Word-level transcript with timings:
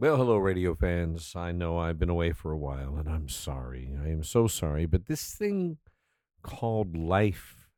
Well, 0.00 0.16
hello, 0.16 0.36
radio 0.36 0.76
fans. 0.76 1.34
I 1.34 1.50
know 1.50 1.76
I've 1.76 1.98
been 1.98 2.08
away 2.08 2.30
for 2.30 2.52
a 2.52 2.56
while, 2.56 2.96
and 2.98 3.08
I'm 3.08 3.28
sorry. 3.28 3.96
I 4.00 4.06
am 4.10 4.22
so 4.22 4.46
sorry. 4.46 4.86
But 4.86 5.06
this 5.06 5.34
thing 5.34 5.78
called 6.40 6.96
life 6.96 7.68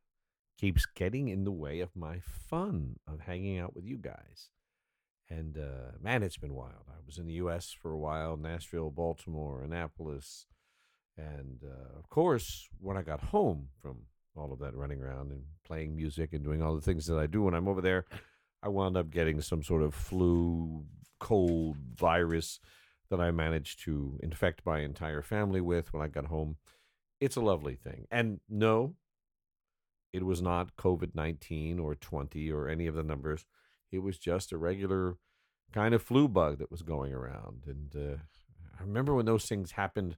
keeps 0.59 0.85
getting 0.85 1.29
in 1.29 1.45
the 1.45 1.51
way 1.51 1.80
of 1.80 1.96
my 1.96 2.19
fun 2.21 2.96
of 3.09 3.21
hanging 3.21 3.59
out 3.59 3.75
with 3.75 3.87
you 3.87 3.96
guys. 3.96 4.51
And 5.30 5.56
uh, 5.56 5.96
man, 5.98 6.22
it's 6.22 6.37
been 6.37 6.53
wild. 6.53 6.85
I 6.91 7.01
was 7.06 7.17
in 7.17 7.27
the 7.27 7.41
U.S. 7.45 7.72
for 7.72 7.91
a 7.91 7.98
while 7.98 8.37
Nashville, 8.37 8.91
Baltimore, 8.91 9.62
Annapolis. 9.62 10.45
And 11.16 11.62
uh, 11.64 11.98
of 11.98 12.11
course, 12.11 12.68
when 12.80 12.98
I 12.98 13.02
got 13.02 13.21
home 13.21 13.68
from 13.80 13.96
all 14.37 14.52
of 14.52 14.59
that 14.59 14.77
running 14.77 15.00
around 15.00 15.30
and 15.30 15.45
playing 15.64 15.96
music 15.96 16.34
and 16.34 16.45
doing 16.45 16.61
all 16.61 16.75
the 16.75 16.82
things 16.82 17.07
that 17.07 17.18
I 17.18 17.27
do 17.27 17.45
when 17.45 17.55
I'm 17.55 17.66
over 17.66 17.80
there, 17.80 18.05
I 18.62 18.68
wound 18.68 18.98
up 18.98 19.09
getting 19.11 19.41
some 19.41 19.62
sort 19.62 19.82
of 19.82 19.95
flu, 19.95 20.84
cold 21.21 21.77
virus 21.95 22.59
that 23.11 23.20
I 23.20 23.30
managed 23.30 23.84
to 23.84 24.19
infect 24.23 24.62
my 24.65 24.80
entire 24.80 25.23
family 25.23 25.60
with 25.60 25.93
when 25.93 26.02
I 26.02 26.09
got 26.09 26.27
home. 26.27 26.56
It's 27.20 27.37
a 27.37 27.41
lovely 27.41 27.74
thing. 27.74 28.06
And 28.10 28.41
no, 28.48 28.95
it 30.12 30.24
was 30.24 30.41
not 30.41 30.77
COVID 30.77 31.15
19 31.15 31.79
or 31.79 31.95
20 31.95 32.51
or 32.51 32.69
any 32.69 32.87
of 32.87 32.95
the 32.95 33.02
numbers. 33.02 33.45
It 33.93 33.98
was 33.98 34.19
just 34.19 34.52
a 34.52 34.59
regular 34.59 35.16
kind 35.73 35.95
of 35.95 36.02
flu 36.02 36.29
bug 36.29 36.59
that 36.59 36.70
was 36.70 36.83
going 36.83 37.12
around. 37.12 37.65
And 37.66 37.95
uh, 37.95 38.16
I 38.79 38.82
remember 38.82 39.15
when 39.15 39.27
those 39.27 39.46
things 39.46 39.73
happened 39.73 40.16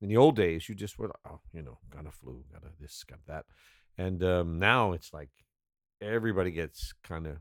in 0.00 0.08
the 0.08 0.16
old 0.16 0.36
days, 0.36 0.68
you 0.68 0.74
just 0.74 0.98
were, 0.98 1.10
oh, 1.28 1.40
you 1.52 1.62
know, 1.62 1.78
got 1.90 2.06
a 2.06 2.10
flu, 2.10 2.44
got 2.52 2.62
a 2.62 2.72
this, 2.80 3.04
got 3.04 3.20
that. 3.26 3.44
And 3.96 4.22
um, 4.22 4.58
now 4.58 4.92
it's 4.92 5.12
like 5.12 5.30
everybody 6.00 6.52
gets 6.52 6.94
kind 7.02 7.26
of 7.26 7.38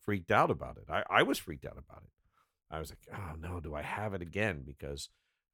freaked 0.00 0.30
out 0.30 0.50
about 0.50 0.78
it. 0.78 0.90
I, 0.90 1.04
I 1.10 1.22
was 1.22 1.38
freaked 1.38 1.66
out 1.66 1.76
about 1.78 2.02
it. 2.02 2.10
I 2.70 2.78
was 2.78 2.90
like, 2.90 2.98
oh 3.14 3.34
no, 3.40 3.60
do 3.60 3.74
I 3.74 3.82
have 3.82 4.14
it 4.14 4.22
again? 4.22 4.62
Because 4.66 5.08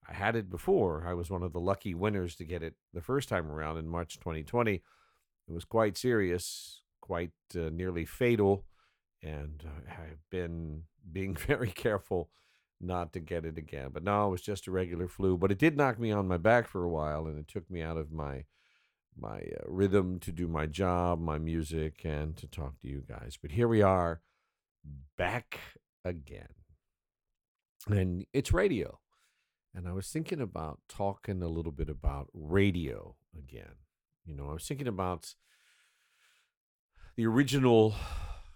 I 0.09 0.12
had 0.12 0.36
it 0.36 0.50
before. 0.50 1.06
I 1.06 1.14
was 1.14 1.30
one 1.30 1.42
of 1.42 1.52
the 1.52 1.60
lucky 1.60 1.95
winners 1.95 2.34
to 2.36 2.44
get 2.44 2.62
it 2.62 2.75
the 2.92 3.00
first 3.00 3.28
time 3.28 3.50
around 3.50 3.78
in 3.78 3.88
March 3.88 4.19
2020. 4.19 4.75
It 4.75 4.83
was 5.53 5.64
quite 5.64 5.97
serious, 5.97 6.83
quite 7.00 7.33
uh, 7.55 7.70
nearly 7.72 8.05
fatal. 8.05 8.64
And 9.22 9.64
I've 9.88 10.22
been 10.30 10.83
being 11.12 11.34
very 11.34 11.70
careful 11.70 12.30
not 12.80 13.12
to 13.12 13.20
get 13.20 13.44
it 13.44 13.56
again. 13.56 13.91
But 13.92 14.05
no, 14.05 14.28
it 14.28 14.31
was 14.31 14.42
just 14.42 14.66
a 14.66 14.70
regular 14.70 15.08
flu. 15.08 15.38
But 15.38 15.50
it 15.50 15.58
did 15.58 15.77
knock 15.77 15.98
me 15.98 16.10
on 16.10 16.28
my 16.28 16.36
back 16.36 16.69
for 16.69 16.84
a 16.84 16.91
while, 16.91 17.27
and 17.27 17.38
it 17.38 17.48
took 17.48 17.70
me 17.70 17.83
out 17.83 17.97
of 17.97 18.12
my 18.12 18.44
my 19.16 19.38
uh, 19.38 19.62
rhythm 19.66 20.19
to 20.19 20.33
do 20.33 20.48
my 20.48 20.66
job, 20.66 21.20
my 21.20 21.38
music, 21.38 22.00
and 22.05 22.36
to 22.36 22.48
talk 22.48 22.81
to 22.81 22.88
you 22.88 23.00
guys. 23.08 23.38
But 23.41 23.53
here 23.53 23.69
we 23.69 23.81
are 23.81 24.22
back 25.16 25.60
again. 26.05 26.63
And 27.88 28.24
it's 28.32 28.52
radio. 28.52 28.98
And 29.74 29.88
I 29.88 29.92
was 29.92 30.08
thinking 30.08 30.40
about 30.40 30.80
talking 30.88 31.42
a 31.42 31.48
little 31.48 31.72
bit 31.72 31.88
about 31.88 32.28
radio 32.32 33.16
again. 33.36 33.76
You 34.24 34.34
know, 34.34 34.48
I 34.48 34.54
was 34.54 34.66
thinking 34.66 34.88
about 34.88 35.34
the 37.16 37.26
original 37.26 37.94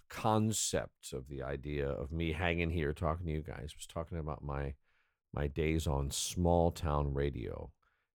concept 0.08 1.12
of 1.12 1.28
the 1.28 1.42
idea 1.42 1.88
of 1.88 2.10
me 2.10 2.32
hanging 2.32 2.70
here 2.70 2.92
talking 2.92 3.26
to 3.26 3.32
you 3.32 3.42
guys 3.42 3.74
was 3.76 3.86
talking 3.86 4.18
about 4.18 4.42
my 4.42 4.74
my 5.34 5.46
days 5.46 5.86
on 5.86 6.10
small 6.10 6.70
town 6.70 7.12
radio. 7.12 7.70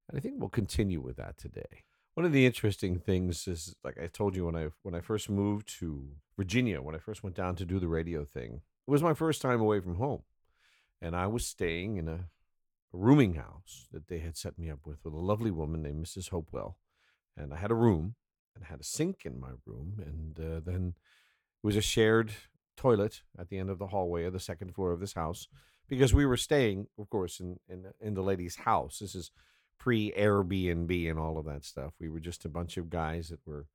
And 0.09 0.17
I 0.17 0.21
think 0.21 0.37
we'll 0.39 0.49
continue 0.49 1.01
with 1.01 1.17
that 1.17 1.37
today. 1.37 1.85
One 2.15 2.25
of 2.25 2.33
the 2.33 2.47
interesting 2.47 2.99
things 2.99 3.47
is 3.47 3.75
like 3.85 3.99
I 4.03 4.07
told 4.07 4.35
you 4.35 4.47
when 4.47 4.57
I 4.57 4.69
when 4.83 4.95
I 4.95 5.01
first 5.01 5.29
moved 5.29 5.69
to 5.81 6.09
Virginia, 6.37 6.81
when 6.81 6.95
I 6.95 6.99
first 6.99 7.23
went 7.23 7.37
down 7.37 7.57
to 7.57 7.67
do 7.67 7.79
the 7.79 7.89
radio 7.89 8.25
thing, 8.25 8.63
it 8.87 8.91
was 8.91 9.03
my 9.03 9.15
first 9.15 9.43
time 9.43 9.61
away 9.61 9.81
from 9.81 9.97
home. 9.97 10.23
And 11.03 11.15
I 11.15 11.27
was 11.27 11.47
staying 11.47 11.97
in 11.99 12.09
a, 12.09 12.29
rooming 12.95 13.35
house 13.35 13.89
that 13.91 14.09
they 14.09 14.19
had 14.19 14.37
set 14.37 14.59
me 14.59 14.71
up 14.71 14.81
with 14.85 14.99
with 15.03 15.15
a 15.15 15.19
lovely 15.19 15.51
woman 15.51 15.83
named 15.83 16.05
Mrs. 16.05 16.29
Hopewell. 16.29 16.77
And 17.37 17.53
I 17.55 17.57
had 17.57 17.71
a 17.71 17.75
room 17.75 18.17
and 18.55 18.65
I 18.65 18.69
had 18.69 18.81
a 18.81 18.85
sink 18.85 19.25
in 19.25 19.41
my 19.41 19.53
room. 19.65 19.95
And 20.05 20.39
uh, 20.39 20.61
then 20.63 20.95
it 21.63 21.67
was 21.67 21.77
a 21.77 21.81
shared 21.81 22.33
toilet 22.77 23.23
at 23.39 23.49
the 23.49 23.59
end 23.59 23.71
of 23.71 23.79
the 23.79 23.87
hallway 23.87 24.25
of 24.25 24.33
the 24.33 24.41
second 24.41 24.75
floor 24.75 24.93
of 24.93 25.01
this 25.01 25.15
house 25.15 25.49
because 25.89 26.15
we 26.15 26.27
were 26.27 26.37
staying, 26.37 26.87
of 26.99 27.09
course, 27.09 27.41
in, 27.41 27.59
in, 27.69 27.87
in 28.01 28.15
the 28.15 28.23
lady's 28.23 28.57
house. 28.57 28.99
This 28.99 29.15
is 29.15 29.31
pre 29.79 30.13
Airbnb 30.13 31.11
and 31.11 31.19
all 31.19 31.39
of 31.39 31.47
that 31.47 31.65
stuff. 31.65 31.93
We 31.99 32.09
were 32.09 32.21
just 32.21 32.45
a 32.45 32.51
bunch 32.51 32.77
of 32.77 32.91
guys 32.91 33.29
that 33.29 33.41
were 33.47 33.67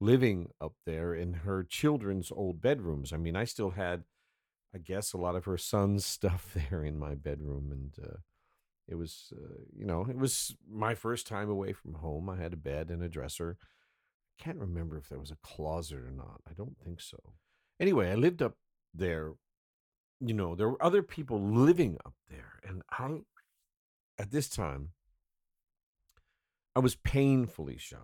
living 0.00 0.48
up 0.60 0.74
there 0.84 1.14
in 1.14 1.34
her 1.34 1.62
children's 1.62 2.32
old 2.32 2.60
bedrooms. 2.60 3.12
I 3.12 3.16
mean, 3.16 3.36
I 3.36 3.44
still 3.44 3.70
had, 3.70 4.04
I 4.74 4.78
guess, 4.78 5.12
a 5.12 5.18
lot 5.18 5.36
of 5.36 5.44
her 5.44 5.58
son's 5.58 6.04
stuff 6.16 6.54
there 6.54 6.84
in 6.84 6.98
my 6.98 7.14
bedroom. 7.14 7.70
And 7.70 7.94
uh, 8.04 8.16
it 8.88 8.96
was, 8.96 9.32
uh, 9.34 9.62
you 9.74 9.86
know, 9.86 10.06
it 10.08 10.18
was 10.18 10.56
my 10.70 10.94
first 10.94 11.26
time 11.26 11.48
away 11.48 11.72
from 11.72 11.94
home. 11.94 12.28
I 12.28 12.36
had 12.36 12.52
a 12.52 12.56
bed 12.56 12.90
and 12.90 13.02
a 13.02 13.08
dresser. 13.08 13.56
I 13.60 14.42
can't 14.42 14.58
remember 14.58 14.98
if 14.98 15.08
there 15.08 15.20
was 15.20 15.30
a 15.30 15.38
closet 15.42 15.98
or 15.98 16.10
not. 16.10 16.40
I 16.48 16.52
don't 16.54 16.76
think 16.84 17.00
so. 17.00 17.18
Anyway, 17.78 18.10
I 18.10 18.14
lived 18.14 18.42
up 18.42 18.56
there. 18.92 19.34
You 20.20 20.34
know, 20.34 20.54
there 20.54 20.68
were 20.68 20.82
other 20.82 21.02
people 21.02 21.40
living 21.40 21.98
up 22.04 22.14
there. 22.28 22.60
And 22.66 22.82
I, 22.90 23.20
at 24.18 24.30
this 24.30 24.48
time, 24.48 24.90
I 26.74 26.80
was 26.80 26.96
painfully 26.96 27.76
shy. 27.78 27.96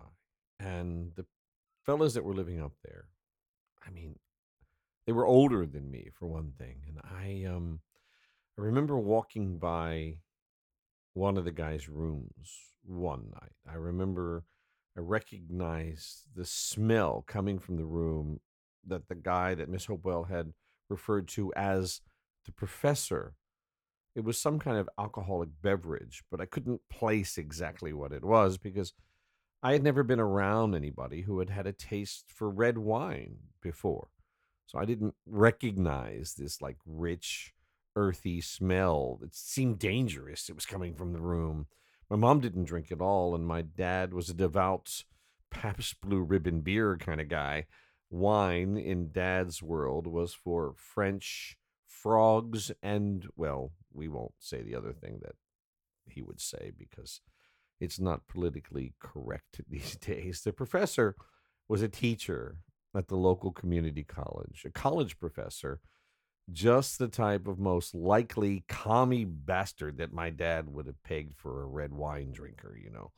And 0.59 1.11
the 1.15 1.25
fellas 1.85 2.13
that 2.13 2.23
were 2.23 2.35
living 2.35 2.61
up 2.61 2.73
there, 2.83 3.05
I 3.85 3.89
mean, 3.89 4.19
they 5.05 5.13
were 5.13 5.25
older 5.25 5.65
than 5.65 5.89
me 5.89 6.09
for 6.13 6.27
one 6.27 6.51
thing. 6.57 6.81
And 6.87 6.99
I 7.03 7.45
um 7.49 7.79
I 8.57 8.61
remember 8.61 8.97
walking 8.97 9.57
by 9.57 10.17
one 11.13 11.37
of 11.37 11.45
the 11.45 11.51
guys' 11.51 11.89
rooms 11.89 12.57
one 12.83 13.31
night. 13.33 13.53
I 13.69 13.75
remember 13.75 14.43
I 14.97 15.01
recognized 15.01 16.25
the 16.35 16.45
smell 16.45 17.23
coming 17.27 17.59
from 17.59 17.77
the 17.77 17.85
room 17.85 18.39
that 18.85 19.07
the 19.07 19.15
guy 19.15 19.55
that 19.55 19.69
Miss 19.69 19.85
Hopewell 19.85 20.25
had 20.25 20.53
referred 20.89 21.27
to 21.29 21.53
as 21.55 22.01
the 22.45 22.51
professor 22.51 23.35
it 24.15 24.23
was 24.23 24.37
some 24.37 24.59
kind 24.59 24.77
of 24.77 24.89
alcoholic 24.99 25.49
beverage, 25.61 26.23
but 26.29 26.41
I 26.41 26.45
couldn't 26.45 26.81
place 26.89 27.37
exactly 27.37 27.93
what 27.93 28.11
it 28.11 28.23
was 28.23 28.57
because 28.57 28.93
I 29.63 29.73
had 29.73 29.83
never 29.83 30.03
been 30.03 30.19
around 30.19 30.75
anybody 30.75 31.21
who 31.21 31.39
had 31.39 31.49
had 31.49 31.67
a 31.67 31.71
taste 31.71 32.25
for 32.27 32.49
red 32.49 32.77
wine 32.77 33.37
before. 33.61 34.09
So 34.71 34.79
I 34.79 34.85
didn't 34.85 35.15
recognize 35.25 36.35
this 36.37 36.61
like 36.61 36.77
rich, 36.85 37.53
earthy 37.97 38.39
smell. 38.39 39.19
It 39.21 39.35
seemed 39.35 39.79
dangerous. 39.79 40.47
It 40.47 40.55
was 40.55 40.65
coming 40.65 40.95
from 40.95 41.11
the 41.11 41.19
room. 41.19 41.67
My 42.09 42.15
mom 42.15 42.39
didn't 42.39 42.65
drink 42.65 42.89
at 42.89 43.01
all, 43.01 43.35
and 43.35 43.45
my 43.45 43.63
dad 43.63 44.13
was 44.13 44.29
a 44.29 44.33
devout 44.33 45.03
Pabst 45.49 45.99
Blue 45.99 46.21
Ribbon 46.21 46.61
beer 46.61 46.95
kind 46.95 47.19
of 47.19 47.27
guy. 47.27 47.65
Wine 48.09 48.77
in 48.77 49.11
dad's 49.11 49.61
world 49.61 50.07
was 50.07 50.33
for 50.33 50.73
French 50.77 51.57
frogs 51.85 52.71
and, 52.81 53.27
well, 53.35 53.73
we 53.93 54.07
won't 54.07 54.35
say 54.39 54.61
the 54.61 54.75
other 54.75 54.93
thing 54.93 55.19
that 55.21 55.35
he 56.07 56.21
would 56.21 56.39
say 56.39 56.71
because 56.77 57.19
it's 57.81 57.99
not 57.99 58.27
politically 58.29 58.93
correct 59.01 59.59
these 59.69 59.97
days. 59.97 60.41
The 60.41 60.53
professor 60.53 61.17
was 61.67 61.81
a 61.81 61.89
teacher 61.89 62.59
at 62.95 63.07
the 63.07 63.15
local 63.15 63.51
community 63.51 64.03
college, 64.03 64.63
a 64.65 64.69
college 64.69 65.19
professor, 65.19 65.79
just 66.51 66.97
the 66.97 67.07
type 67.07 67.47
of 67.47 67.59
most 67.59 67.95
likely 67.95 68.63
commie 68.67 69.25
bastard 69.25 69.97
that 69.97 70.13
my 70.13 70.29
dad 70.29 70.67
would 70.67 70.87
have 70.87 71.01
pegged 71.03 71.35
for 71.37 71.61
a 71.61 71.67
red 71.67 71.93
wine 71.93 72.31
drinker, 72.31 72.77
you 72.77 72.89
know. 72.89 73.11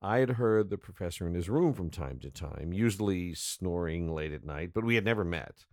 I 0.00 0.18
had 0.18 0.30
heard 0.30 0.68
the 0.68 0.76
professor 0.76 1.26
in 1.26 1.34
his 1.34 1.48
room 1.48 1.72
from 1.72 1.90
time 1.90 2.18
to 2.20 2.30
time, 2.30 2.72
usually 2.72 3.34
snoring 3.34 4.14
late 4.14 4.32
at 4.32 4.44
night, 4.44 4.72
but 4.74 4.84
we 4.84 4.96
had 4.96 5.04
never 5.04 5.24
met. 5.24 5.64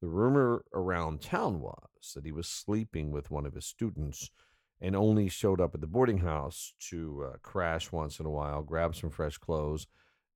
The 0.00 0.08
rumor 0.08 0.64
around 0.72 1.20
town 1.20 1.60
was 1.60 2.12
that 2.14 2.24
he 2.24 2.32
was 2.32 2.48
sleeping 2.48 3.10
with 3.10 3.30
one 3.30 3.44
of 3.44 3.54
his 3.54 3.66
students 3.66 4.30
and 4.80 4.96
only 4.96 5.28
showed 5.28 5.60
up 5.60 5.74
at 5.74 5.82
the 5.82 5.86
boarding 5.86 6.18
house 6.18 6.72
to 6.88 7.28
uh, 7.28 7.36
crash 7.42 7.92
once 7.92 8.18
in 8.18 8.24
a 8.24 8.30
while, 8.30 8.62
grab 8.62 8.96
some 8.96 9.10
fresh 9.10 9.36
clothes, 9.36 9.86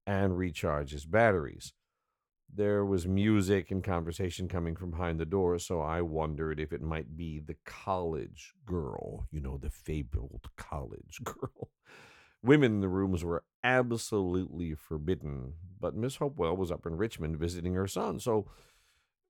and 0.07 0.37
recharge 0.37 0.93
his 0.93 1.07
batteries. 1.07 1.73
There 2.57 2.85
was 2.85 3.07
music 3.07 3.71
and 3.73 3.83
conversation 3.83 4.49
coming 4.49 4.77
from 4.77 4.93
behind 4.93 5.19
the 5.19 5.27
door, 5.27 5.59
so 5.59 5.81
I 5.81 6.03
wondered 6.03 6.61
if 6.61 6.73
it 6.73 6.81
might 6.81 7.17
be 7.17 7.41
the 7.41 7.57
college 7.65 8.53
girl, 8.65 9.27
you 9.33 9.41
know, 9.41 9.59
the 9.59 9.71
fabled 9.71 10.49
college 10.57 11.21
girl. 11.25 11.71
Women 12.43 12.75
in 12.75 12.81
the 12.81 12.89
rooms 12.89 13.25
were 13.25 13.43
absolutely 13.65 14.75
forbidden, 14.75 15.55
but 15.81 15.97
Miss 15.97 16.17
Hopewell 16.17 16.57
was 16.57 16.71
up 16.71 16.87
in 16.87 16.97
Richmond 16.97 17.39
visiting 17.39 17.75
her 17.75 17.89
son, 17.89 18.21
so 18.21 18.47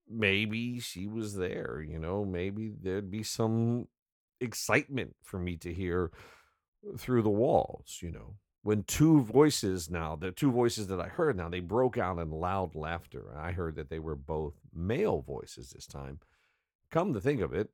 maybe 0.08 0.80
she 0.80 1.06
was 1.06 1.36
there, 1.36 1.82
you 1.86 1.98
know, 1.98 2.24
maybe 2.24 2.72
there'd 2.82 3.10
be 3.10 3.22
some 3.22 3.88
excitement 4.40 5.16
for 5.22 5.38
me 5.38 5.56
to 5.56 5.72
hear 5.72 6.10
through 6.98 7.22
the 7.22 7.30
walls, 7.30 7.98
you 8.02 8.10
know. 8.10 8.36
When 8.64 8.82
two 8.84 9.20
voices 9.20 9.90
now, 9.90 10.16
the 10.16 10.32
two 10.32 10.50
voices 10.50 10.86
that 10.86 10.98
I 10.98 11.08
heard 11.08 11.36
now, 11.36 11.50
they 11.50 11.60
broke 11.60 11.98
out 11.98 12.18
in 12.18 12.30
loud 12.30 12.74
laughter. 12.74 13.26
I 13.36 13.52
heard 13.52 13.76
that 13.76 13.90
they 13.90 13.98
were 13.98 14.16
both 14.16 14.54
male 14.74 15.20
voices 15.20 15.68
this 15.68 15.86
time. 15.86 16.20
Come 16.90 17.12
to 17.12 17.20
think 17.20 17.42
of 17.42 17.52
it, 17.52 17.68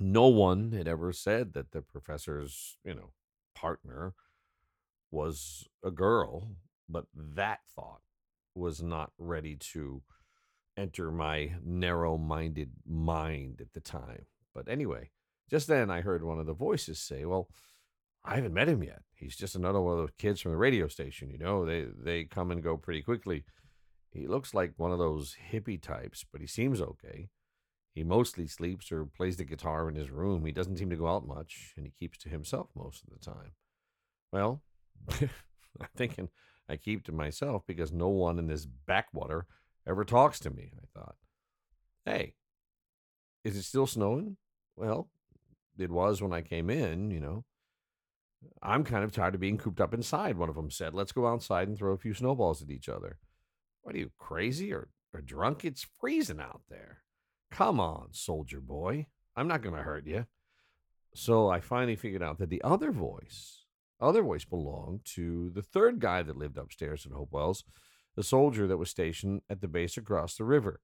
no 0.00 0.26
one 0.26 0.72
had 0.72 0.88
ever 0.88 1.12
said 1.12 1.52
that 1.52 1.70
the 1.70 1.82
professor's, 1.82 2.78
you 2.84 2.94
know, 2.94 3.12
partner 3.54 4.14
was 5.12 5.68
a 5.84 5.92
girl, 5.92 6.56
but 6.88 7.06
that 7.14 7.60
thought 7.72 8.02
was 8.56 8.82
not 8.82 9.12
ready 9.18 9.54
to 9.54 10.02
enter 10.76 11.12
my 11.12 11.52
narrow 11.64 12.18
minded 12.18 12.72
mind 12.84 13.60
at 13.60 13.72
the 13.72 13.80
time. 13.80 14.26
But 14.52 14.68
anyway, 14.68 15.10
just 15.48 15.68
then 15.68 15.92
I 15.92 16.00
heard 16.00 16.24
one 16.24 16.40
of 16.40 16.46
the 16.46 16.54
voices 16.54 16.98
say, 16.98 17.24
Well, 17.24 17.48
I 18.26 18.34
haven't 18.36 18.54
met 18.54 18.68
him 18.68 18.82
yet. 18.82 19.02
He's 19.14 19.36
just 19.36 19.54
another 19.54 19.80
one 19.80 19.94
of 19.94 20.00
those 20.00 20.16
kids 20.18 20.40
from 20.40 20.50
the 20.50 20.58
radio 20.58 20.88
station, 20.88 21.30
you 21.30 21.38
know. 21.38 21.64
They 21.64 21.86
they 21.96 22.24
come 22.24 22.50
and 22.50 22.62
go 22.62 22.76
pretty 22.76 23.02
quickly. 23.02 23.44
He 24.10 24.26
looks 24.26 24.52
like 24.52 24.72
one 24.76 24.92
of 24.92 24.98
those 24.98 25.36
hippie 25.52 25.80
types, 25.80 26.24
but 26.30 26.40
he 26.40 26.46
seems 26.46 26.80
okay. 26.80 27.28
He 27.94 28.02
mostly 28.02 28.46
sleeps 28.46 28.90
or 28.90 29.06
plays 29.06 29.36
the 29.36 29.44
guitar 29.44 29.88
in 29.88 29.94
his 29.94 30.10
room. 30.10 30.44
He 30.44 30.52
doesn't 30.52 30.76
seem 30.76 30.90
to 30.90 30.96
go 30.96 31.08
out 31.08 31.26
much, 31.26 31.72
and 31.76 31.86
he 31.86 31.92
keeps 31.92 32.18
to 32.18 32.28
himself 32.28 32.68
most 32.74 33.02
of 33.04 33.10
the 33.10 33.24
time. 33.24 33.52
Well, 34.32 34.62
I'm 35.20 35.88
thinking 35.96 36.28
I 36.68 36.76
keep 36.76 37.04
to 37.04 37.12
myself 37.12 37.62
because 37.66 37.92
no 37.92 38.08
one 38.08 38.38
in 38.38 38.48
this 38.48 38.66
backwater 38.66 39.46
ever 39.86 40.04
talks 40.04 40.40
to 40.40 40.50
me. 40.50 40.72
I 40.76 40.98
thought, 40.98 41.16
hey, 42.04 42.34
is 43.44 43.56
it 43.56 43.62
still 43.62 43.86
snowing? 43.86 44.36
Well, 44.74 45.08
it 45.78 45.90
was 45.90 46.20
when 46.20 46.32
I 46.32 46.42
came 46.42 46.70
in, 46.70 47.10
you 47.10 47.20
know. 47.20 47.44
I'm 48.62 48.84
kind 48.84 49.04
of 49.04 49.12
tired 49.12 49.34
of 49.34 49.40
being 49.40 49.58
cooped 49.58 49.80
up 49.80 49.94
inside, 49.94 50.36
one 50.36 50.48
of 50.48 50.54
them 50.54 50.70
said. 50.70 50.94
Let's 50.94 51.12
go 51.12 51.26
outside 51.26 51.68
and 51.68 51.76
throw 51.76 51.92
a 51.92 51.98
few 51.98 52.14
snowballs 52.14 52.62
at 52.62 52.70
each 52.70 52.88
other. 52.88 53.18
What 53.82 53.94
are 53.94 53.98
you, 53.98 54.10
crazy 54.18 54.72
or, 54.72 54.88
or 55.12 55.20
drunk? 55.20 55.64
It's 55.64 55.86
freezing 56.00 56.40
out 56.40 56.62
there. 56.68 57.02
Come 57.50 57.78
on, 57.80 58.08
soldier 58.12 58.60
boy. 58.60 59.06
I'm 59.36 59.48
not 59.48 59.62
going 59.62 59.74
to 59.74 59.82
hurt 59.82 60.06
you. 60.06 60.26
So 61.14 61.48
I 61.48 61.60
finally 61.60 61.96
figured 61.96 62.22
out 62.22 62.38
that 62.38 62.50
the 62.50 62.62
other 62.62 62.92
voice, 62.92 63.64
other 64.00 64.22
voice 64.22 64.44
belonged 64.44 65.00
to 65.14 65.50
the 65.54 65.62
third 65.62 65.98
guy 65.98 66.22
that 66.22 66.36
lived 66.36 66.58
upstairs 66.58 67.06
in 67.06 67.12
Hopewells, 67.12 67.64
the 68.16 68.22
soldier 68.22 68.66
that 68.66 68.76
was 68.76 68.90
stationed 68.90 69.42
at 69.48 69.60
the 69.60 69.68
base 69.68 69.96
across 69.96 70.36
the 70.36 70.44
river. 70.44 70.80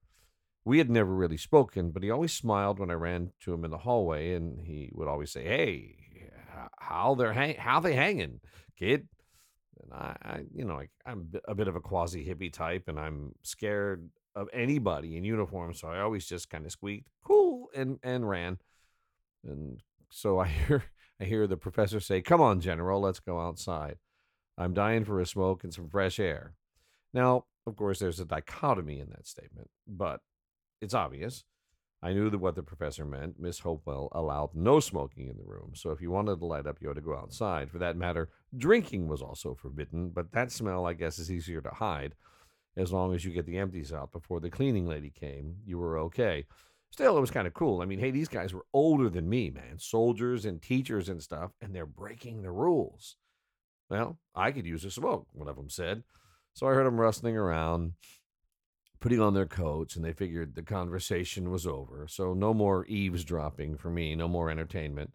We 0.64 0.78
had 0.78 0.90
never 0.90 1.12
really 1.12 1.36
spoken, 1.36 1.90
but 1.90 2.02
he 2.02 2.10
always 2.10 2.32
smiled 2.32 2.78
when 2.78 2.90
I 2.90 2.94
ran 2.94 3.32
to 3.40 3.52
him 3.52 3.64
in 3.64 3.70
the 3.70 3.78
hallway, 3.78 4.34
and 4.34 4.60
he 4.64 4.90
would 4.94 5.08
always 5.08 5.32
say, 5.32 5.44
"Hey, 5.44 5.96
how 6.78 7.14
they're 7.14 7.32
hang- 7.32 7.56
how 7.56 7.80
they 7.80 7.94
hanging, 7.94 8.40
kid?" 8.76 9.08
And 9.82 9.92
I, 9.92 10.16
I 10.22 10.44
you 10.54 10.64
know, 10.64 10.78
I, 10.78 10.88
I'm 11.06 11.32
a 11.46 11.54
bit 11.54 11.68
of 11.68 11.76
a 11.76 11.80
quasi 11.80 12.24
hippie 12.26 12.52
type, 12.52 12.88
and 12.88 12.98
I'm 12.98 13.34
scared 13.42 14.10
of 14.34 14.48
anybody 14.52 15.16
in 15.16 15.24
uniform, 15.24 15.74
so 15.74 15.88
I 15.88 16.00
always 16.00 16.26
just 16.26 16.50
kind 16.50 16.64
of 16.66 16.72
squeaked, 16.72 17.08
"Cool," 17.24 17.68
and 17.74 17.98
and 18.02 18.28
ran. 18.28 18.58
And 19.44 19.82
so 20.10 20.38
I 20.38 20.46
hear 20.48 20.84
I 21.20 21.24
hear 21.24 21.46
the 21.46 21.56
professor 21.56 22.00
say, 22.00 22.20
"Come 22.22 22.40
on, 22.40 22.60
General, 22.60 23.00
let's 23.00 23.20
go 23.20 23.40
outside. 23.40 23.98
I'm 24.58 24.74
dying 24.74 25.04
for 25.04 25.20
a 25.20 25.26
smoke 25.26 25.64
and 25.64 25.72
some 25.72 25.88
fresh 25.88 26.18
air." 26.20 26.54
Now, 27.14 27.44
of 27.66 27.76
course, 27.76 27.98
there's 27.98 28.20
a 28.20 28.24
dichotomy 28.24 29.00
in 29.00 29.10
that 29.10 29.26
statement, 29.26 29.70
but 29.86 30.20
it's 30.80 30.94
obvious. 30.94 31.44
I 32.02 32.12
knew 32.12 32.30
that 32.30 32.38
what 32.38 32.56
the 32.56 32.62
professor 32.64 33.04
meant. 33.04 33.38
Miss 33.38 33.60
Hopewell 33.60 34.08
allowed 34.12 34.54
no 34.54 34.80
smoking 34.80 35.28
in 35.28 35.36
the 35.36 35.44
room, 35.44 35.72
so 35.74 35.90
if 35.90 36.00
you 36.00 36.10
wanted 36.10 36.40
to 36.40 36.46
light 36.46 36.66
up, 36.66 36.78
you 36.80 36.88
had 36.88 36.96
to 36.96 37.00
go 37.00 37.16
outside. 37.16 37.70
For 37.70 37.78
that 37.78 37.96
matter, 37.96 38.28
drinking 38.56 39.06
was 39.06 39.22
also 39.22 39.54
forbidden, 39.54 40.10
but 40.10 40.32
that 40.32 40.50
smell, 40.50 40.84
I 40.84 40.94
guess, 40.94 41.20
is 41.20 41.30
easier 41.30 41.60
to 41.60 41.70
hide. 41.70 42.14
As 42.76 42.92
long 42.92 43.14
as 43.14 43.24
you 43.24 43.32
get 43.32 43.46
the 43.46 43.58
empties 43.58 43.92
out 43.92 44.10
before 44.10 44.40
the 44.40 44.50
cleaning 44.50 44.86
lady 44.86 45.10
came, 45.10 45.56
you 45.64 45.78
were 45.78 45.98
okay. 45.98 46.46
Still, 46.90 47.16
it 47.16 47.20
was 47.20 47.30
kind 47.30 47.46
of 47.46 47.54
cool. 47.54 47.80
I 47.80 47.84
mean, 47.84 48.00
hey, 48.00 48.10
these 48.10 48.28
guys 48.28 48.52
were 48.52 48.66
older 48.72 49.08
than 49.08 49.28
me, 49.28 49.50
man, 49.50 49.78
soldiers 49.78 50.44
and 50.44 50.60
teachers 50.60 51.08
and 51.08 51.22
stuff, 51.22 51.52
and 51.60 51.74
they're 51.74 51.86
breaking 51.86 52.42
the 52.42 52.50
rules. 52.50 53.16
Well, 53.88 54.18
I 54.34 54.52
could 54.52 54.66
use 54.66 54.84
a 54.84 54.90
smoke, 54.90 55.28
one 55.32 55.48
of 55.48 55.56
them 55.56 55.70
said. 55.70 56.02
So 56.54 56.66
I 56.66 56.72
heard 56.72 56.86
them 56.86 57.00
rustling 57.00 57.36
around, 57.36 57.92
putting 59.02 59.20
on 59.20 59.34
their 59.34 59.46
coats, 59.46 59.96
and 59.96 60.04
they 60.04 60.12
figured 60.12 60.54
the 60.54 60.62
conversation 60.62 61.50
was 61.50 61.66
over. 61.66 62.06
So 62.08 62.32
no 62.32 62.54
more 62.54 62.86
eavesdropping 62.86 63.76
for 63.76 63.90
me, 63.90 64.14
no 64.14 64.28
more 64.28 64.48
entertainment. 64.48 65.12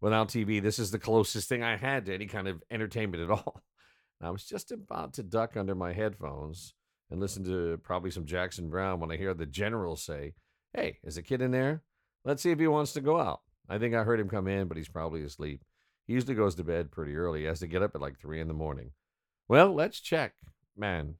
Without 0.00 0.28
TV, 0.28 0.60
this 0.60 0.78
is 0.78 0.90
the 0.90 0.98
closest 0.98 1.48
thing 1.48 1.62
I 1.62 1.76
had 1.76 2.06
to 2.06 2.14
any 2.14 2.26
kind 2.26 2.48
of 2.48 2.62
entertainment 2.70 3.22
at 3.22 3.30
all. 3.30 3.62
I 4.22 4.30
was 4.30 4.44
just 4.44 4.72
about 4.72 5.12
to 5.14 5.22
duck 5.22 5.56
under 5.56 5.74
my 5.74 5.92
headphones 5.92 6.74
and 7.10 7.20
listen 7.20 7.44
to 7.44 7.78
probably 7.82 8.10
some 8.10 8.24
Jackson 8.24 8.70
Browne 8.70 9.00
when 9.00 9.12
I 9.12 9.16
hear 9.16 9.34
the 9.34 9.46
general 9.46 9.96
say, 9.96 10.32
Hey, 10.72 10.98
is 11.04 11.16
a 11.16 11.22
kid 11.22 11.42
in 11.42 11.50
there? 11.50 11.82
Let's 12.24 12.42
see 12.42 12.50
if 12.50 12.58
he 12.58 12.66
wants 12.66 12.94
to 12.94 13.00
go 13.00 13.20
out. 13.20 13.40
I 13.68 13.78
think 13.78 13.94
I 13.94 14.04
heard 14.04 14.20
him 14.20 14.28
come 14.28 14.48
in, 14.48 14.68
but 14.68 14.76
he's 14.76 14.88
probably 14.88 15.22
asleep. 15.22 15.62
He 16.06 16.14
usually 16.14 16.34
goes 16.34 16.54
to 16.54 16.64
bed 16.64 16.90
pretty 16.90 17.16
early. 17.16 17.40
He 17.40 17.46
has 17.46 17.60
to 17.60 17.66
get 17.66 17.82
up 17.82 17.94
at 17.94 18.00
like 18.00 18.18
three 18.18 18.40
in 18.40 18.48
the 18.48 18.54
morning. 18.54 18.92
Well, 19.48 19.74
let's 19.74 20.00
check 20.00 20.32
man, 20.76 21.14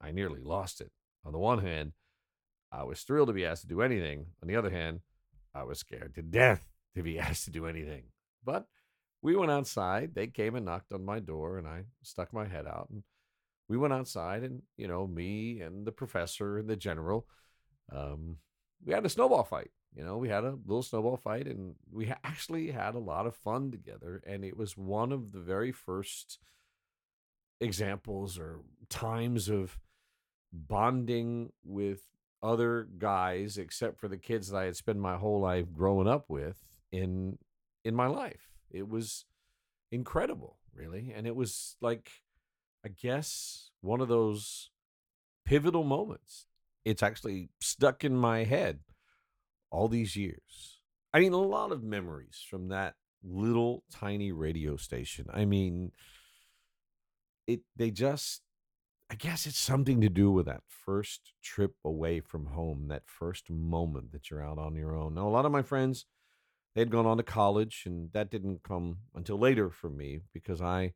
I 0.00 0.12
nearly 0.12 0.40
lost 0.40 0.80
it. 0.80 0.90
On 1.24 1.32
the 1.32 1.38
one 1.38 1.60
hand, 1.60 1.92
I 2.72 2.84
was 2.84 3.02
thrilled 3.02 3.28
to 3.28 3.34
be 3.34 3.44
asked 3.44 3.62
to 3.62 3.68
do 3.68 3.82
anything. 3.82 4.26
On 4.42 4.48
the 4.48 4.56
other 4.56 4.70
hand, 4.70 5.00
I 5.54 5.64
was 5.64 5.78
scared 5.78 6.14
to 6.14 6.22
death 6.22 6.66
to 6.94 7.02
be 7.02 7.18
asked 7.18 7.44
to 7.44 7.50
do 7.50 7.66
anything. 7.66 8.04
But 8.44 8.66
we 9.22 9.36
went 9.36 9.50
outside. 9.50 10.14
They 10.14 10.26
came 10.28 10.54
and 10.54 10.64
knocked 10.64 10.92
on 10.92 11.04
my 11.04 11.20
door, 11.20 11.58
and 11.58 11.66
I 11.66 11.84
stuck 12.02 12.32
my 12.32 12.46
head 12.46 12.66
out. 12.66 12.88
And 12.90 13.02
we 13.68 13.76
went 13.76 13.92
outside, 13.92 14.42
and, 14.42 14.62
you 14.76 14.88
know, 14.88 15.06
me 15.06 15.60
and 15.60 15.86
the 15.86 15.92
professor 15.92 16.58
and 16.58 16.68
the 16.68 16.76
general, 16.76 17.26
um, 17.92 18.38
we 18.84 18.92
had 18.92 19.04
a 19.04 19.10
snowball 19.10 19.44
fight. 19.44 19.70
You 19.94 20.04
know, 20.04 20.16
we 20.18 20.28
had 20.28 20.44
a 20.44 20.56
little 20.64 20.82
snowball 20.82 21.16
fight, 21.16 21.46
and 21.46 21.74
we 21.92 22.12
actually 22.24 22.70
had 22.70 22.94
a 22.94 23.00
lot 23.00 23.26
of 23.26 23.34
fun 23.34 23.70
together. 23.70 24.22
And 24.26 24.44
it 24.44 24.56
was 24.56 24.76
one 24.76 25.12
of 25.12 25.32
the 25.32 25.40
very 25.40 25.72
first 25.72 26.38
examples 27.60 28.38
or 28.38 28.60
times 28.88 29.48
of 29.48 29.78
bonding 30.52 31.52
with 31.64 32.00
other 32.42 32.88
guys 32.98 33.58
except 33.58 33.98
for 33.98 34.08
the 34.08 34.16
kids 34.16 34.48
that 34.48 34.58
I 34.58 34.64
had 34.64 34.76
spent 34.76 34.98
my 34.98 35.16
whole 35.16 35.40
life 35.40 35.66
growing 35.72 36.08
up 36.08 36.24
with 36.28 36.56
in 36.90 37.38
in 37.84 37.94
my 37.94 38.06
life. 38.06 38.48
It 38.70 38.88
was 38.88 39.24
incredible, 39.90 40.58
really, 40.74 41.12
and 41.14 41.26
it 41.26 41.36
was 41.36 41.76
like 41.80 42.10
I 42.84 42.88
guess 42.88 43.70
one 43.80 44.00
of 44.00 44.08
those 44.08 44.70
pivotal 45.44 45.84
moments. 45.84 46.46
It's 46.84 47.02
actually 47.02 47.50
stuck 47.60 48.04
in 48.04 48.16
my 48.16 48.44
head 48.44 48.80
all 49.70 49.88
these 49.88 50.16
years. 50.16 50.80
I 51.12 51.20
mean, 51.20 51.32
a 51.32 51.40
lot 51.40 51.72
of 51.72 51.82
memories 51.82 52.44
from 52.48 52.68
that 52.68 52.94
little 53.22 53.84
tiny 53.90 54.32
radio 54.32 54.76
station. 54.76 55.26
I 55.32 55.44
mean, 55.44 55.92
it 57.46 57.60
they 57.76 57.90
just 57.90 58.42
I 59.10 59.16
guess 59.16 59.44
it's 59.44 59.58
something 59.58 60.00
to 60.02 60.08
do 60.08 60.30
with 60.30 60.46
that 60.46 60.62
first 60.68 61.32
trip 61.42 61.74
away 61.84 62.20
from 62.20 62.46
home, 62.46 62.86
that 62.88 63.02
first 63.06 63.50
moment 63.50 64.12
that 64.12 64.30
you're 64.30 64.44
out 64.44 64.58
on 64.58 64.76
your 64.76 64.94
own. 64.94 65.14
Now, 65.14 65.26
a 65.26 65.30
lot 65.30 65.44
of 65.44 65.50
my 65.50 65.62
friends, 65.62 66.06
they 66.74 66.80
had 66.80 66.92
gone 66.92 67.06
on 67.06 67.16
to 67.16 67.24
college, 67.24 67.82
and 67.86 68.12
that 68.12 68.30
didn't 68.30 68.62
come 68.62 68.98
until 69.12 69.36
later 69.36 69.68
for 69.68 69.90
me 69.90 70.20
because 70.32 70.62
I 70.62 70.92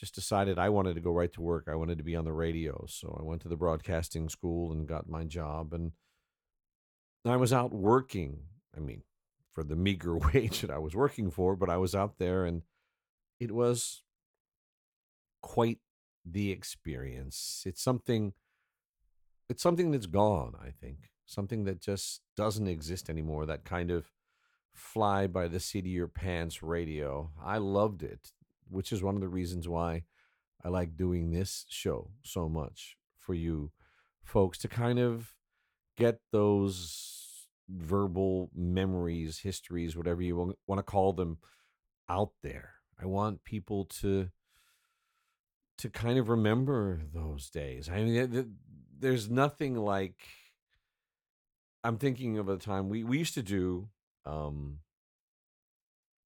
just 0.00 0.16
decided 0.16 0.58
I 0.58 0.70
wanted 0.70 0.94
to 0.94 1.00
go 1.00 1.12
right 1.12 1.32
to 1.34 1.40
work. 1.40 1.68
I 1.70 1.76
wanted 1.76 1.98
to 1.98 2.04
be 2.04 2.16
on 2.16 2.24
the 2.24 2.32
radio. 2.32 2.86
So 2.88 3.16
I 3.20 3.24
went 3.24 3.40
to 3.42 3.48
the 3.48 3.56
broadcasting 3.56 4.28
school 4.28 4.72
and 4.72 4.88
got 4.88 5.08
my 5.08 5.22
job. 5.22 5.72
And 5.72 5.92
I 7.24 7.36
was 7.36 7.52
out 7.52 7.72
working. 7.72 8.40
I 8.76 8.80
mean, 8.80 9.02
for 9.52 9.62
the 9.62 9.76
meager 9.76 10.16
wage 10.34 10.62
that 10.62 10.72
I 10.72 10.78
was 10.78 10.96
working 10.96 11.30
for, 11.30 11.54
but 11.54 11.70
I 11.70 11.76
was 11.76 11.94
out 11.94 12.18
there 12.18 12.44
and 12.44 12.62
it 13.38 13.52
was 13.52 14.02
quite 15.40 15.78
the 16.24 16.50
experience. 16.50 17.62
It's 17.66 17.82
something 17.82 18.32
it's 19.48 19.62
something 19.62 19.90
that's 19.90 20.06
gone, 20.06 20.54
I 20.60 20.70
think. 20.70 21.10
Something 21.26 21.64
that 21.64 21.80
just 21.80 22.22
doesn't 22.36 22.68
exist 22.68 23.10
anymore. 23.10 23.44
That 23.44 23.64
kind 23.64 23.90
of 23.90 24.06
fly 24.74 25.26
by 25.26 25.48
the 25.48 25.60
seat 25.60 25.84
of 25.84 25.90
your 25.90 26.08
pants 26.08 26.62
radio. 26.62 27.30
I 27.42 27.58
loved 27.58 28.02
it, 28.02 28.32
which 28.70 28.92
is 28.92 29.02
one 29.02 29.14
of 29.14 29.20
the 29.20 29.28
reasons 29.28 29.68
why 29.68 30.04
I 30.64 30.68
like 30.68 30.96
doing 30.96 31.30
this 31.30 31.66
show 31.68 32.10
so 32.22 32.48
much 32.48 32.96
for 33.18 33.34
you 33.34 33.72
folks 34.24 34.58
to 34.58 34.68
kind 34.68 34.98
of 34.98 35.34
get 35.96 36.20
those 36.30 37.46
verbal 37.68 38.50
memories, 38.54 39.40
histories, 39.40 39.96
whatever 39.96 40.22
you 40.22 40.54
want 40.66 40.78
to 40.78 40.82
call 40.82 41.12
them, 41.12 41.38
out 42.08 42.32
there. 42.42 42.74
I 43.00 43.06
want 43.06 43.44
people 43.44 43.84
to 44.00 44.30
to 45.78 45.88
kind 45.90 46.18
of 46.18 46.28
remember 46.28 47.00
those 47.12 47.50
days. 47.50 47.88
I 47.88 48.02
mean, 48.02 48.56
there's 48.98 49.30
nothing 49.30 49.76
like. 49.76 50.16
I'm 51.84 51.98
thinking 51.98 52.38
of 52.38 52.48
a 52.48 52.56
time 52.56 52.88
we 52.88 53.02
we 53.02 53.18
used 53.18 53.34
to 53.34 53.42
do 53.42 53.88
um, 54.24 54.78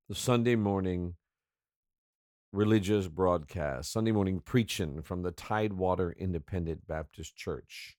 the 0.09 0.15
Sunday 0.15 0.57
morning 0.57 1.15
religious 2.53 3.07
broadcast, 3.09 3.93
Sunday 3.93 4.13
morning 4.13 4.41
preaching 4.41 5.03
from 5.03 5.23
the 5.23 5.31
Tidewater 5.31 6.15
Independent 6.19 6.87
Baptist 6.87 7.37
Church. 7.37 7.97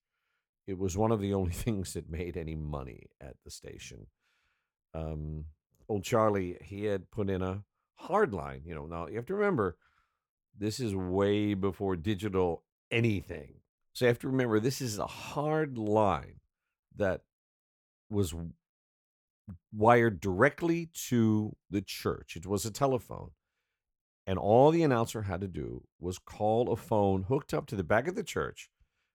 It 0.65 0.77
was 0.77 0.97
one 0.97 1.11
of 1.11 1.21
the 1.21 1.33
only 1.33 1.51
things 1.53 1.93
that 1.93 2.09
made 2.09 2.37
any 2.37 2.55
money 2.55 3.07
at 3.21 3.35
the 3.43 3.51
station. 3.51 4.07
Um, 4.93 5.45
old 5.87 6.03
Charlie, 6.03 6.57
he 6.61 6.85
had 6.85 7.09
put 7.11 7.29
in 7.29 7.41
a 7.41 7.63
hard 7.95 8.33
line. 8.33 8.61
You 8.65 8.75
know, 8.75 8.85
now 8.85 9.07
you 9.07 9.15
have 9.15 9.25
to 9.27 9.35
remember, 9.35 9.77
this 10.57 10.79
is 10.79 10.95
way 10.95 11.53
before 11.53 11.95
digital 11.95 12.63
anything. 12.91 13.55
So 13.93 14.05
you 14.05 14.09
have 14.09 14.19
to 14.19 14.27
remember, 14.27 14.59
this 14.59 14.81
is 14.81 14.99
a 14.99 15.07
hard 15.07 15.77
line 15.77 16.39
that 16.95 17.21
was 18.09 18.33
wired 19.73 20.19
directly 20.19 20.89
to 21.07 21.55
the 21.69 21.81
church. 21.81 22.35
It 22.35 22.45
was 22.45 22.65
a 22.65 22.71
telephone. 22.71 23.31
And 24.25 24.37
all 24.37 24.71
the 24.71 24.83
announcer 24.83 25.23
had 25.23 25.41
to 25.41 25.47
do 25.47 25.83
was 25.99 26.19
call 26.19 26.71
a 26.71 26.75
phone 26.75 27.23
hooked 27.23 27.53
up 27.53 27.65
to 27.67 27.75
the 27.75 27.83
back 27.83 28.07
of 28.07 28.15
the 28.15 28.23
church 28.23 28.69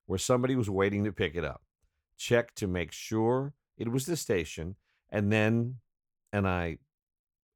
where 0.07 0.19
somebody 0.19 0.57
was 0.57 0.71
waiting 0.71 1.05
to 1.05 1.13
pick 1.13 1.35
it 1.35 1.45
up, 1.45 1.63
check 2.17 2.55
to 2.55 2.67
make 2.67 2.93
sure 2.93 3.53
it 3.77 3.89
was 3.93 4.07
the 4.07 4.17
station, 4.17 4.77
and 5.11 5.31
then, 5.31 5.77
and 6.33 6.49
I 6.49 6.79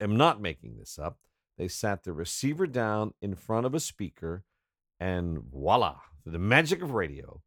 am 0.00 0.16
not 0.16 0.40
making 0.40 0.76
this 0.78 0.98
up, 0.98 1.18
they 1.58 1.68
sat 1.68 2.04
the 2.04 2.12
receiver 2.12 2.66
down 2.66 3.12
in 3.20 3.34
front 3.34 3.66
of 3.66 3.74
a 3.74 3.80
speaker, 3.80 4.44
and 5.00 5.38
voila, 5.38 5.96
the 6.24 6.38
magic 6.38 6.82
of 6.82 6.92
radio, 6.92 7.40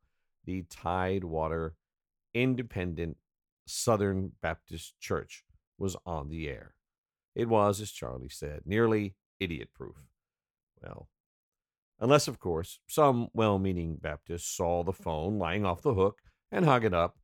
the 0.45 0.63
Tidewater 0.69 1.75
Independent 2.33 3.17
Southern 3.67 4.31
Baptist 4.41 4.99
Church 4.99 5.43
was 5.77 5.95
on 6.05 6.29
the 6.29 6.47
air. 6.47 6.73
It 7.35 7.47
was, 7.47 7.79
as 7.81 7.91
Charlie 7.91 8.29
said, 8.29 8.61
nearly 8.65 9.15
idiot 9.39 9.69
proof. 9.73 9.95
Well, 10.81 11.07
unless, 11.99 12.27
of 12.27 12.39
course, 12.39 12.79
some 12.87 13.29
well 13.33 13.59
meaning 13.59 13.97
Baptist 14.01 14.55
saw 14.55 14.83
the 14.83 14.93
phone 14.93 15.37
lying 15.37 15.65
off 15.65 15.81
the 15.81 15.93
hook 15.93 16.19
and 16.51 16.65
hung 16.65 16.83
it 16.83 16.93
up, 16.93 17.17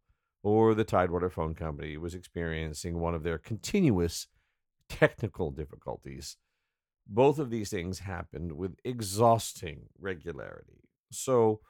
or 0.44 0.76
the 0.76 0.84
Tidewater 0.84 1.30
Phone 1.30 1.56
Company 1.56 1.98
was 1.98 2.14
experiencing 2.14 3.00
one 3.00 3.16
of 3.16 3.24
their 3.24 3.38
continuous 3.38 4.28
technical 4.88 5.52
difficulties. 5.52 6.38
Both 7.08 7.40
of 7.40 7.50
these 7.50 7.70
things 7.70 8.00
happened 8.00 8.54
with 8.54 8.78
exhausting 8.84 9.90
regularity. 10.00 10.90
So 11.12 11.62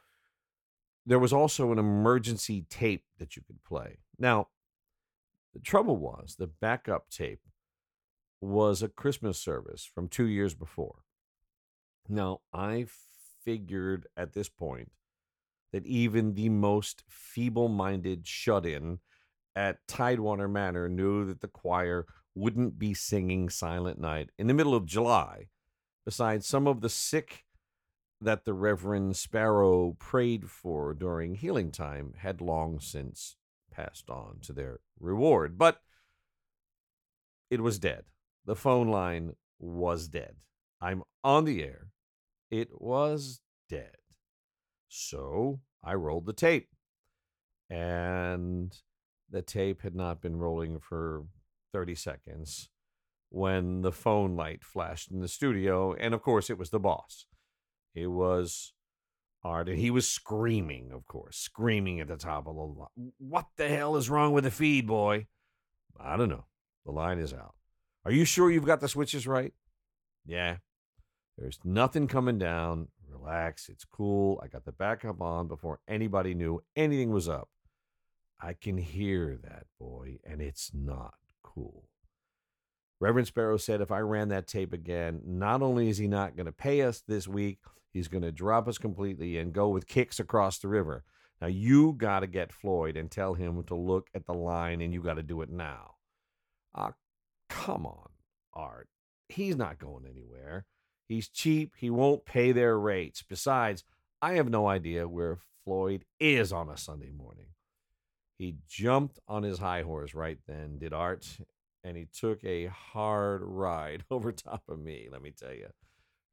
there 1.05 1.19
was 1.19 1.33
also 1.33 1.71
an 1.71 1.79
emergency 1.79 2.65
tape 2.69 3.03
that 3.19 3.35
you 3.35 3.43
could 3.45 3.63
play. 3.63 3.99
Now, 4.17 4.47
the 5.53 5.59
trouble 5.59 5.97
was 5.97 6.35
the 6.37 6.47
backup 6.47 7.09
tape 7.09 7.41
was 8.41 8.81
a 8.81 8.89
Christmas 8.89 9.39
service 9.39 9.89
from 9.93 10.07
two 10.07 10.25
years 10.25 10.53
before. 10.53 11.03
Now, 12.07 12.41
I 12.53 12.85
figured 13.43 14.07
at 14.17 14.33
this 14.33 14.49
point 14.49 14.91
that 15.71 15.85
even 15.85 16.33
the 16.33 16.49
most 16.49 17.03
feeble 17.07 17.69
minded 17.69 18.27
shut 18.27 18.65
in 18.65 18.99
at 19.55 19.87
Tidewater 19.87 20.47
Manor 20.47 20.89
knew 20.89 21.25
that 21.25 21.41
the 21.41 21.47
choir 21.47 22.05
wouldn't 22.35 22.77
be 22.77 22.93
singing 22.93 23.49
Silent 23.49 23.99
Night 23.99 24.29
in 24.37 24.47
the 24.47 24.53
middle 24.53 24.75
of 24.75 24.85
July, 24.85 25.47
besides 26.05 26.45
some 26.45 26.67
of 26.67 26.81
the 26.81 26.89
sick 26.89 27.45
that 28.21 28.45
the 28.45 28.53
Reverend 28.53 29.15
Sparrow 29.15 29.95
prayed 29.99 30.49
for 30.49 30.93
during 30.93 31.35
healing 31.35 31.71
time 31.71 32.13
had 32.17 32.41
long 32.41 32.79
since 32.79 33.35
passed 33.71 34.09
on 34.09 34.39
to 34.41 34.53
their 34.53 34.79
reward. 34.99 35.57
But 35.57 35.81
it 37.49 37.61
was 37.61 37.79
dead. 37.79 38.05
The 38.45 38.55
phone 38.55 38.87
line 38.87 39.33
was 39.59 40.07
dead. 40.07 40.35
I'm 40.81 41.03
on 41.23 41.45
the 41.45 41.63
air. 41.63 41.87
It 42.51 42.69
was 42.81 43.41
dead. 43.69 43.95
So 44.87 45.59
I 45.83 45.93
rolled 45.93 46.25
the 46.25 46.33
tape. 46.33 46.69
And 47.69 48.75
the 49.29 49.41
tape 49.41 49.81
had 49.81 49.95
not 49.95 50.21
been 50.21 50.37
rolling 50.37 50.79
for 50.79 51.25
30 51.75 51.93
seconds 51.95 52.69
when 53.27 53.81
the 53.81 53.91
phone 53.91 54.37
light 54.37 54.63
flashed 54.63 55.11
in 55.11 55.19
the 55.19 55.27
studio. 55.27 55.93
And 55.93 56.13
of 56.13 56.21
course, 56.21 56.49
it 56.49 56.57
was 56.57 56.69
the 56.69 56.79
boss. 56.79 57.25
It 57.93 58.07
was 58.07 58.71
Art. 59.43 59.67
And 59.67 59.77
he 59.77 59.91
was 59.91 60.07
screaming, 60.07 60.91
of 60.93 61.05
course, 61.05 61.35
screaming 61.35 61.99
at 61.99 62.07
the 62.07 62.15
top 62.15 62.47
of 62.47 62.55
the 62.55 62.61
line. 62.61 63.11
What 63.17 63.47
the 63.57 63.67
hell 63.67 63.97
is 63.97 64.09
wrong 64.09 64.31
with 64.31 64.45
the 64.45 64.51
feed, 64.51 64.87
boy? 64.87 65.27
I 65.99 66.15
don't 66.15 66.29
know. 66.29 66.45
The 66.85 66.93
line 66.93 67.19
is 67.19 67.33
out. 67.33 67.55
Are 68.05 68.11
you 68.11 68.23
sure 68.23 68.49
you've 68.49 68.65
got 68.65 68.79
the 68.79 68.87
switches 68.87 69.27
right? 69.27 69.53
Yeah. 70.25 70.57
There's 71.37 71.59
nothing 71.65 72.07
coming 72.07 72.37
down. 72.37 72.87
Relax. 73.05 73.67
It's 73.67 73.83
cool. 73.83 74.39
I 74.41 74.47
got 74.47 74.63
the 74.63 74.71
backup 74.71 75.21
on 75.21 75.49
before 75.49 75.81
anybody 75.89 76.33
knew 76.33 76.63
anything 76.77 77.11
was 77.11 77.27
up. 77.27 77.49
I 78.39 78.53
can 78.53 78.77
hear 78.77 79.37
that, 79.43 79.65
boy, 79.77 80.19
and 80.23 80.41
it's 80.41 80.71
not 80.73 81.15
cool. 81.45 81.89
Reverend 82.99 83.27
Sparrow 83.27 83.57
said 83.57 83.81
if 83.81 83.91
I 83.91 83.99
ran 83.99 84.29
that 84.29 84.47
tape 84.47 84.73
again, 84.73 85.21
not 85.25 85.61
only 85.61 85.89
is 85.89 85.97
he 85.97 86.07
not 86.07 86.35
going 86.35 86.45
to 86.45 86.51
pay 86.51 86.81
us 86.81 87.03
this 87.07 87.27
week, 87.27 87.59
he's 87.91 88.07
going 88.07 88.23
to 88.23 88.31
drop 88.31 88.67
us 88.67 88.77
completely 88.77 89.37
and 89.37 89.53
go 89.53 89.69
with 89.69 89.87
kicks 89.87 90.19
across 90.19 90.59
the 90.59 90.67
river. 90.67 91.03
Now, 91.41 91.47
you 91.47 91.93
got 91.93 92.21
to 92.21 92.27
get 92.27 92.53
Floyd 92.53 92.95
and 92.95 93.11
tell 93.11 93.33
him 93.33 93.63
to 93.65 93.75
look 93.75 94.07
at 94.15 94.25
the 94.25 94.33
line, 94.33 94.81
and 94.81 94.93
you 94.93 95.01
got 95.01 95.15
to 95.15 95.23
do 95.23 95.41
it 95.41 95.49
now. 95.49 95.95
Ah, 96.73 96.93
come 97.49 97.85
on, 97.85 98.09
Art. 98.53 98.87
He's 99.27 99.57
not 99.57 99.77
going 99.77 100.05
anywhere. 100.09 100.65
He's 101.07 101.27
cheap. 101.27 101.73
He 101.77 101.89
won't 101.89 102.25
pay 102.25 102.51
their 102.53 102.79
rates. 102.79 103.23
Besides, 103.27 103.83
I 104.21 104.33
have 104.33 104.49
no 104.49 104.67
idea 104.67 105.07
where 105.07 105.39
Floyd 105.65 106.05
is 106.19 106.53
on 106.53 106.69
a 106.69 106.77
Sunday 106.77 107.11
morning. 107.11 107.47
He 108.37 108.57
jumped 108.67 109.19
on 109.27 109.43
his 109.43 109.59
high 109.59 109.83
horse 109.83 110.13
right 110.13 110.37
then, 110.47 110.77
did 110.77 110.93
Art, 110.93 111.25
and 111.83 111.95
he 111.95 112.05
took 112.05 112.43
a 112.43 112.65
hard 112.67 113.41
ride 113.43 114.03
over 114.11 114.31
top 114.31 114.63
of 114.67 114.79
me, 114.79 115.07
let 115.11 115.21
me 115.21 115.31
tell 115.31 115.53
you. 115.53 115.67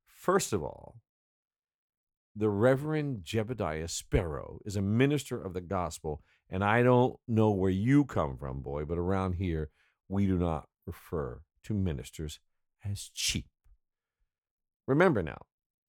First 0.07 0.53
of 0.53 0.63
all, 0.63 0.97
the 2.35 2.49
Reverend 2.49 3.25
Jebediah 3.25 3.91
Sparrow 3.91 4.59
is 4.65 4.77
a 4.77 4.83
minister 4.83 5.41
of 5.41 5.53
the 5.53 5.61
gospel, 5.61 6.23
and 6.49 6.65
I 6.65 6.83
don't 6.83 7.17
know 7.29 7.51
where 7.51 7.71
you 7.71 8.05
come 8.05 8.37
from, 8.37 8.63
boy, 8.63 8.85
but 8.85 8.99
around 8.99 9.35
here, 9.35 9.69
we 10.09 10.27
do 10.27 10.39
not 10.39 10.69
refer 10.87 11.43
to 11.65 11.75
ministers 11.75 12.41
as 12.85 13.11
cheap. 13.15 13.47
Remember 14.87 15.23
now, 15.23 15.43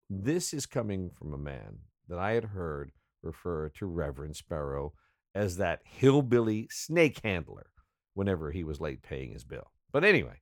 this 0.10 0.53
is 0.53 0.65
coming 0.65 1.10
from 1.10 1.34
a 1.34 1.38
man 1.38 1.79
that 2.08 2.20
I 2.20 2.34
had 2.34 2.46
heard 2.46 2.91
refer 3.22 3.70
to 3.70 3.86
Reverend 3.86 4.36
Sparrow 4.36 4.93
as 5.35 5.57
that 5.57 5.81
hillbilly 5.83 6.67
snake 6.71 7.19
handler 7.23 7.67
whenever 8.13 8.51
he 8.51 8.63
was 8.63 8.79
late 8.79 9.01
paying 9.01 9.31
his 9.31 9.43
bill. 9.43 9.71
But 9.91 10.03
anyway, 10.03 10.41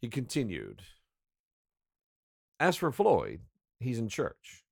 he 0.00 0.08
continued. 0.08 0.82
As 2.58 2.76
for 2.76 2.92
Floyd, 2.92 3.40
he's 3.80 3.98
in 3.98 4.08
church. 4.08 4.64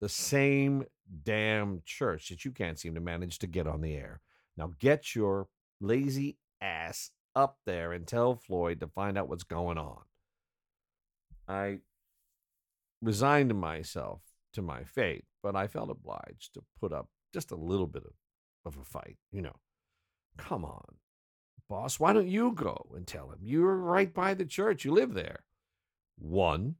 The 0.00 0.08
same 0.08 0.84
damn 1.24 1.82
church 1.84 2.28
that 2.28 2.44
you 2.44 2.50
can't 2.50 2.78
seem 2.78 2.94
to 2.94 3.00
manage 3.00 3.38
to 3.38 3.46
get 3.46 3.66
on 3.66 3.80
the 3.80 3.94
air. 3.94 4.20
Now 4.56 4.72
get 4.78 5.14
your 5.14 5.48
lazy 5.80 6.38
ass 6.60 7.10
up 7.34 7.58
there 7.66 7.92
and 7.92 8.06
tell 8.06 8.36
Floyd 8.36 8.80
to 8.80 8.88
find 8.88 9.16
out 9.18 9.28
what's 9.28 9.44
going 9.44 9.78
on. 9.78 10.02
I 11.48 11.78
resigned 13.02 13.54
myself 13.54 14.22
to 14.54 14.62
my 14.62 14.84
fate, 14.84 15.24
but 15.42 15.54
I 15.54 15.66
felt 15.66 15.90
obliged 15.90 16.54
to 16.54 16.64
put 16.80 16.92
up 16.92 17.08
just 17.32 17.50
a 17.50 17.56
little 17.56 17.86
bit 17.86 18.04
of, 18.04 18.12
of 18.66 18.76
a 18.76 18.84
fight, 18.84 19.16
you 19.32 19.42
know. 19.42 19.56
Come 20.36 20.64
on, 20.64 20.96
boss, 21.68 21.98
why 21.98 22.12
don't 22.12 22.28
you 22.28 22.52
go 22.52 22.86
and 22.94 23.06
tell 23.06 23.30
him? 23.30 23.38
You're 23.40 23.76
right 23.76 24.12
by 24.12 24.34
the 24.34 24.44
church, 24.44 24.84
you 24.84 24.92
live 24.92 25.14
there. 25.14 25.44
One, 26.18 26.76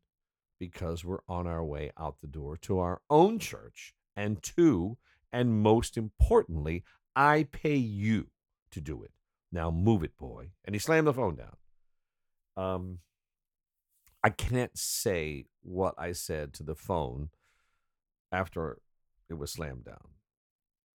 because 0.59 1.05
we're 1.05 1.21
on 1.29 1.47
our 1.47 1.65
way 1.65 1.91
out 1.99 2.21
the 2.21 2.27
door 2.27 2.57
to 2.59 2.79
our 2.79 3.01
own 3.11 3.39
church. 3.39 3.95
And 4.17 4.43
two, 4.43 4.97
and 5.33 5.63
most 5.63 5.97
importantly, 5.97 6.85
I 7.15 7.47
pay 7.51 7.77
you 7.77 8.29
to 8.71 8.81
do 8.81 9.03
it. 9.03 9.13
Now 9.53 9.71
move 9.71 10.03
it, 10.03 10.17
boy. 10.17 10.51
And 10.65 10.75
he 10.75 10.79
slammed 10.79 11.07
the 11.07 11.13
phone 11.13 11.37
down. 11.37 11.57
Um, 12.57 12.99
I 14.25 14.31
can't 14.31 14.77
say 14.77 15.47
what 15.63 15.95
I 15.99 16.13
said 16.13 16.53
to 16.55 16.63
the 16.63 16.75
phone 16.75 17.31
after 18.33 18.79
it 19.29 19.35
was 19.35 19.53
slammed 19.53 19.85
down. 19.85 20.09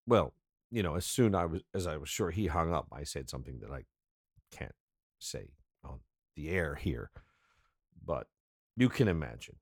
Well, 0.07 0.33
you 0.71 0.81
know, 0.81 0.95
as 0.95 1.05
soon 1.05 1.35
I 1.35 1.45
was 1.45 1.61
as 1.73 1.85
I 1.85 1.97
was 1.97 2.09
sure 2.09 2.31
he 2.31 2.47
hung 2.47 2.73
up, 2.73 2.87
I 2.91 3.03
said 3.03 3.29
something 3.29 3.59
that 3.59 3.71
I 3.71 3.83
can't 4.51 4.75
say 5.19 5.49
on 5.83 5.99
the 6.35 6.49
air 6.49 6.75
here, 6.75 7.11
but 8.03 8.27
you 8.77 8.89
can 8.89 9.07
imagine. 9.07 9.55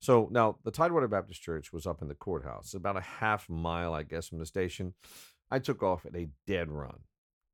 So 0.00 0.28
now 0.30 0.56
the 0.64 0.70
Tidewater 0.70 1.08
Baptist 1.08 1.42
Church 1.42 1.72
was 1.72 1.86
up 1.86 2.00
in 2.02 2.08
the 2.08 2.14
courthouse, 2.14 2.74
about 2.74 2.96
a 2.96 3.02
half 3.02 3.48
mile, 3.48 3.92
I 3.92 4.02
guess, 4.02 4.28
from 4.28 4.38
the 4.38 4.46
station. 4.46 4.94
I 5.50 5.58
took 5.58 5.82
off 5.82 6.06
at 6.06 6.16
a 6.16 6.28
dead 6.46 6.70
run. 6.70 7.00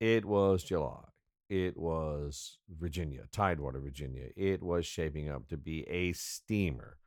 It 0.01 0.25
was 0.25 0.63
July. 0.63 1.05
It 1.49 1.77
was 1.77 2.59
Virginia, 2.69 3.23
Tidewater, 3.33 3.81
Virginia. 3.81 4.27
It 4.37 4.63
was 4.63 4.85
shaping 4.85 5.31
up 5.31 5.49
to 5.49 5.57
be 5.57 5.89
a 5.89 6.13
steamer. 6.13 6.99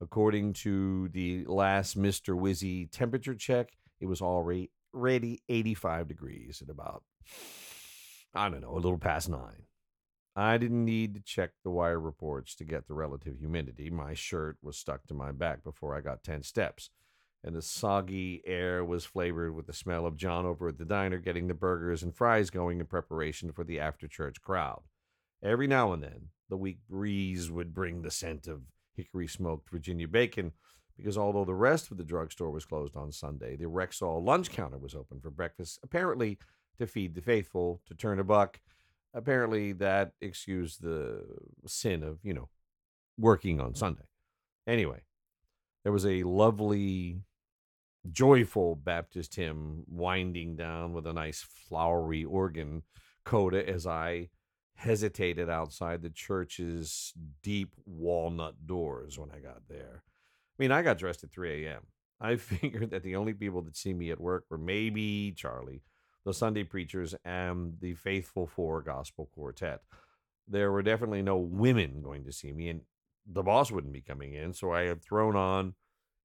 According 0.00 0.54
to 0.54 1.08
the 1.08 1.44
last 1.46 1.96
Mr. 1.96 2.38
Wizzy 2.38 2.90
temperature 2.90 3.34
check, 3.34 3.70
it 4.00 4.06
was 4.06 4.20
already 4.20 4.70
85 5.48 6.08
degrees 6.08 6.62
at 6.62 6.70
about, 6.70 7.02
I 8.34 8.48
don't 8.48 8.60
know, 8.60 8.72
a 8.72 8.80
little 8.80 8.98
past 8.98 9.28
nine. 9.28 9.64
I 10.34 10.58
didn't 10.58 10.84
need 10.84 11.14
to 11.14 11.20
check 11.22 11.52
the 11.64 11.70
wire 11.70 11.98
reports 11.98 12.54
to 12.56 12.64
get 12.64 12.86
the 12.86 12.94
relative 12.94 13.38
humidity. 13.38 13.88
My 13.88 14.12
shirt 14.12 14.58
was 14.62 14.76
stuck 14.76 15.06
to 15.06 15.14
my 15.14 15.32
back 15.32 15.64
before 15.64 15.96
I 15.96 16.02
got 16.02 16.22
10 16.22 16.42
steps, 16.42 16.90
and 17.42 17.56
the 17.56 17.62
soggy 17.62 18.42
air 18.44 18.84
was 18.84 19.06
flavored 19.06 19.54
with 19.54 19.66
the 19.66 19.72
smell 19.72 20.04
of 20.04 20.16
John 20.16 20.44
over 20.44 20.68
at 20.68 20.76
the 20.76 20.84
diner 20.84 21.18
getting 21.18 21.46
the 21.48 21.54
burgers 21.54 22.02
and 22.02 22.14
fries 22.14 22.50
going 22.50 22.80
in 22.80 22.86
preparation 22.86 23.50
for 23.50 23.64
the 23.64 23.80
after 23.80 24.06
church 24.06 24.42
crowd. 24.42 24.82
Every 25.42 25.66
now 25.66 25.92
and 25.92 26.02
then, 26.02 26.28
the 26.50 26.56
weak 26.56 26.80
breeze 26.88 27.50
would 27.50 27.72
bring 27.72 28.02
the 28.02 28.10
scent 28.10 28.46
of 28.46 28.62
hickory 28.94 29.28
smoked 29.28 29.70
Virginia 29.70 30.08
bacon 30.08 30.52
because 30.96 31.18
although 31.18 31.44
the 31.44 31.54
rest 31.54 31.90
of 31.90 31.96
the 31.96 32.04
drugstore 32.04 32.50
was 32.50 32.64
closed 32.64 32.96
on 32.96 33.12
Sunday, 33.12 33.56
the 33.56 33.64
Rexall 33.64 34.24
lunch 34.24 34.50
counter 34.50 34.78
was 34.78 34.94
open 34.94 35.20
for 35.20 35.30
breakfast, 35.30 35.78
apparently 35.82 36.38
to 36.78 36.86
feed 36.86 37.14
the 37.14 37.20
faithful, 37.20 37.80
to 37.86 37.94
turn 37.94 38.18
a 38.18 38.24
buck. 38.24 38.60
Apparently, 39.14 39.72
that 39.72 40.12
excused 40.20 40.82
the 40.82 41.22
sin 41.66 42.02
of, 42.02 42.18
you 42.22 42.34
know, 42.34 42.48
working 43.18 43.60
on 43.60 43.68
mm-hmm. 43.68 43.76
Sunday. 43.76 44.04
Anyway, 44.66 45.02
there 45.84 45.92
was 45.92 46.06
a 46.06 46.22
lovely, 46.24 47.22
joyful 48.10 48.74
Baptist 48.74 49.34
hymn 49.36 49.84
winding 49.88 50.56
down 50.56 50.92
with 50.92 51.06
a 51.06 51.12
nice 51.12 51.46
flowery 51.68 52.24
organ 52.24 52.82
coda 53.24 53.66
as 53.68 53.86
I 53.86 54.28
hesitated 54.74 55.48
outside 55.48 56.02
the 56.02 56.10
church's 56.10 57.14
deep 57.42 57.74
walnut 57.86 58.66
doors 58.66 59.18
when 59.18 59.30
I 59.30 59.38
got 59.38 59.62
there. 59.68 60.02
I 60.58 60.62
mean, 60.62 60.72
I 60.72 60.82
got 60.82 60.98
dressed 60.98 61.22
at 61.22 61.30
3 61.30 61.66
a.m. 61.66 61.82
I 62.20 62.36
figured 62.36 62.90
that 62.90 63.02
the 63.02 63.16
only 63.16 63.34
people 63.34 63.62
that 63.62 63.76
see 63.76 63.92
me 63.92 64.10
at 64.10 64.20
work 64.20 64.44
were 64.48 64.58
maybe 64.58 65.32
Charlie, 65.36 65.82
the 66.24 66.32
Sunday 66.32 66.64
preachers, 66.64 67.14
and 67.24 67.74
the 67.80 67.94
Faithful 67.94 68.46
Four 68.46 68.82
Gospel 68.82 69.28
Quartet. 69.34 69.80
There 70.48 70.72
were 70.72 70.82
definitely 70.82 71.22
no 71.22 71.36
women 71.36 72.00
going 72.02 72.24
to 72.24 72.32
see 72.32 72.52
me, 72.52 72.68
and 72.68 72.80
the 73.26 73.42
boss 73.42 73.70
wouldn't 73.70 73.92
be 73.92 74.00
coming 74.00 74.32
in, 74.32 74.54
so 74.54 74.72
I 74.72 74.82
had 74.82 75.02
thrown 75.02 75.36
on 75.36 75.74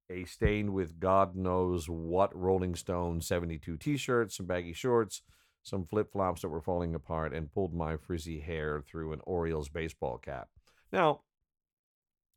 a 0.10 0.26
stained 0.26 0.74
with 0.74 1.00
God 1.00 1.36
knows 1.36 1.90
what 1.90 2.36
Rolling 2.36 2.76
Stone 2.76 3.22
72 3.22 3.78
t 3.78 3.98
shirt, 3.98 4.32
some 4.32 4.46
baggy 4.46 4.74
shorts, 4.74 5.22
some 5.64 5.86
flip 5.86 6.12
flops 6.12 6.42
that 6.42 6.50
were 6.50 6.62
falling 6.62 6.94
apart, 6.94 7.34
and 7.34 7.52
pulled 7.52 7.74
my 7.74 7.98
frizzy 7.98 8.40
hair 8.40 8.82
through 8.82 9.14
an 9.14 9.22
Orioles 9.24 9.70
baseball 9.70 10.18
cap. 10.18 10.50
Now, 10.92 11.22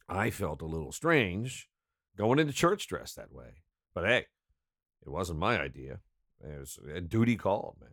I 0.09 0.31
felt 0.31 0.63
a 0.63 0.67
little 0.67 0.93
strange 0.93 1.69
going 2.17 2.39
into 2.39 2.53
church 2.53 2.87
dressed 2.87 3.17
that 3.17 3.33
way. 3.33 3.63
But 3.95 4.07
hey, 4.07 4.27
it 5.05 5.11
wasn't 5.11 5.39
my 5.39 5.61
idea. 5.61 6.01
It 6.43 6.59
was 6.59 6.79
a 6.95 7.01
duty 7.01 7.37
call, 7.37 7.77
man. 7.81 7.91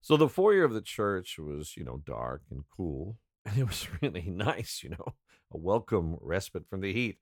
So 0.00 0.16
the 0.16 0.28
foyer 0.28 0.64
of 0.64 0.74
the 0.74 0.82
church 0.82 1.38
was, 1.38 1.76
you 1.76 1.84
know, 1.84 2.02
dark 2.04 2.42
and 2.50 2.64
cool, 2.76 3.18
and 3.46 3.56
it 3.58 3.66
was 3.66 3.88
really 4.02 4.30
nice, 4.30 4.80
you 4.82 4.90
know, 4.90 5.14
a 5.52 5.56
welcome 5.56 6.18
respite 6.20 6.68
from 6.68 6.80
the 6.80 6.92
heat. 6.92 7.18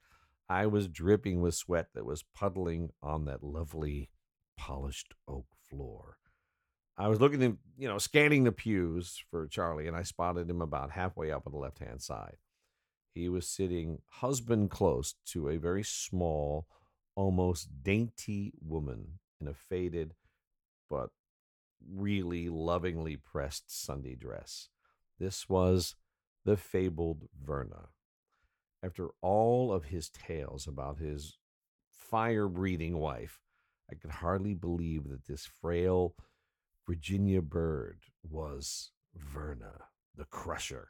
I 0.48 0.66
was 0.66 0.88
dripping 0.88 1.40
with 1.40 1.54
sweat 1.54 1.88
that 1.94 2.04
was 2.04 2.24
puddling 2.34 2.90
on 3.02 3.24
that 3.26 3.42
lovely 3.42 4.10
polished 4.58 5.14
oak 5.28 5.46
floor. 5.70 6.18
I 6.98 7.08
was 7.08 7.20
looking 7.20 7.58
you 7.78 7.88
know, 7.88 7.98
scanning 7.98 8.44
the 8.44 8.52
pews 8.52 9.22
for 9.30 9.46
Charlie, 9.46 9.88
and 9.88 9.96
I 9.96 10.02
spotted 10.02 10.50
him 10.50 10.60
about 10.60 10.90
halfway 10.90 11.30
up 11.30 11.46
on 11.46 11.52
the 11.52 11.58
left 11.58 11.78
hand 11.78 12.02
side. 12.02 12.36
He 13.14 13.28
was 13.28 13.46
sitting 13.46 14.00
husband 14.08 14.70
close 14.70 15.14
to 15.26 15.48
a 15.48 15.58
very 15.58 15.82
small, 15.82 16.66
almost 17.14 17.82
dainty 17.82 18.52
woman 18.60 19.18
in 19.40 19.48
a 19.48 19.54
faded 19.54 20.14
but 20.88 21.10
really 21.90 22.48
lovingly 22.48 23.16
pressed 23.16 23.70
Sunday 23.84 24.14
dress. 24.14 24.68
This 25.18 25.48
was 25.48 25.94
the 26.44 26.56
fabled 26.56 27.28
Verna. 27.40 27.88
After 28.82 29.10
all 29.20 29.72
of 29.72 29.84
his 29.84 30.08
tales 30.08 30.66
about 30.66 30.98
his 30.98 31.38
fire 31.90 32.48
breathing 32.48 32.98
wife, 32.98 33.40
I 33.90 33.94
could 33.94 34.10
hardly 34.10 34.54
believe 34.54 35.08
that 35.08 35.26
this 35.26 35.46
frail 35.46 36.14
Virginia 36.86 37.42
bird 37.42 38.00
was 38.22 38.90
Verna, 39.14 39.84
the 40.16 40.24
crusher. 40.24 40.88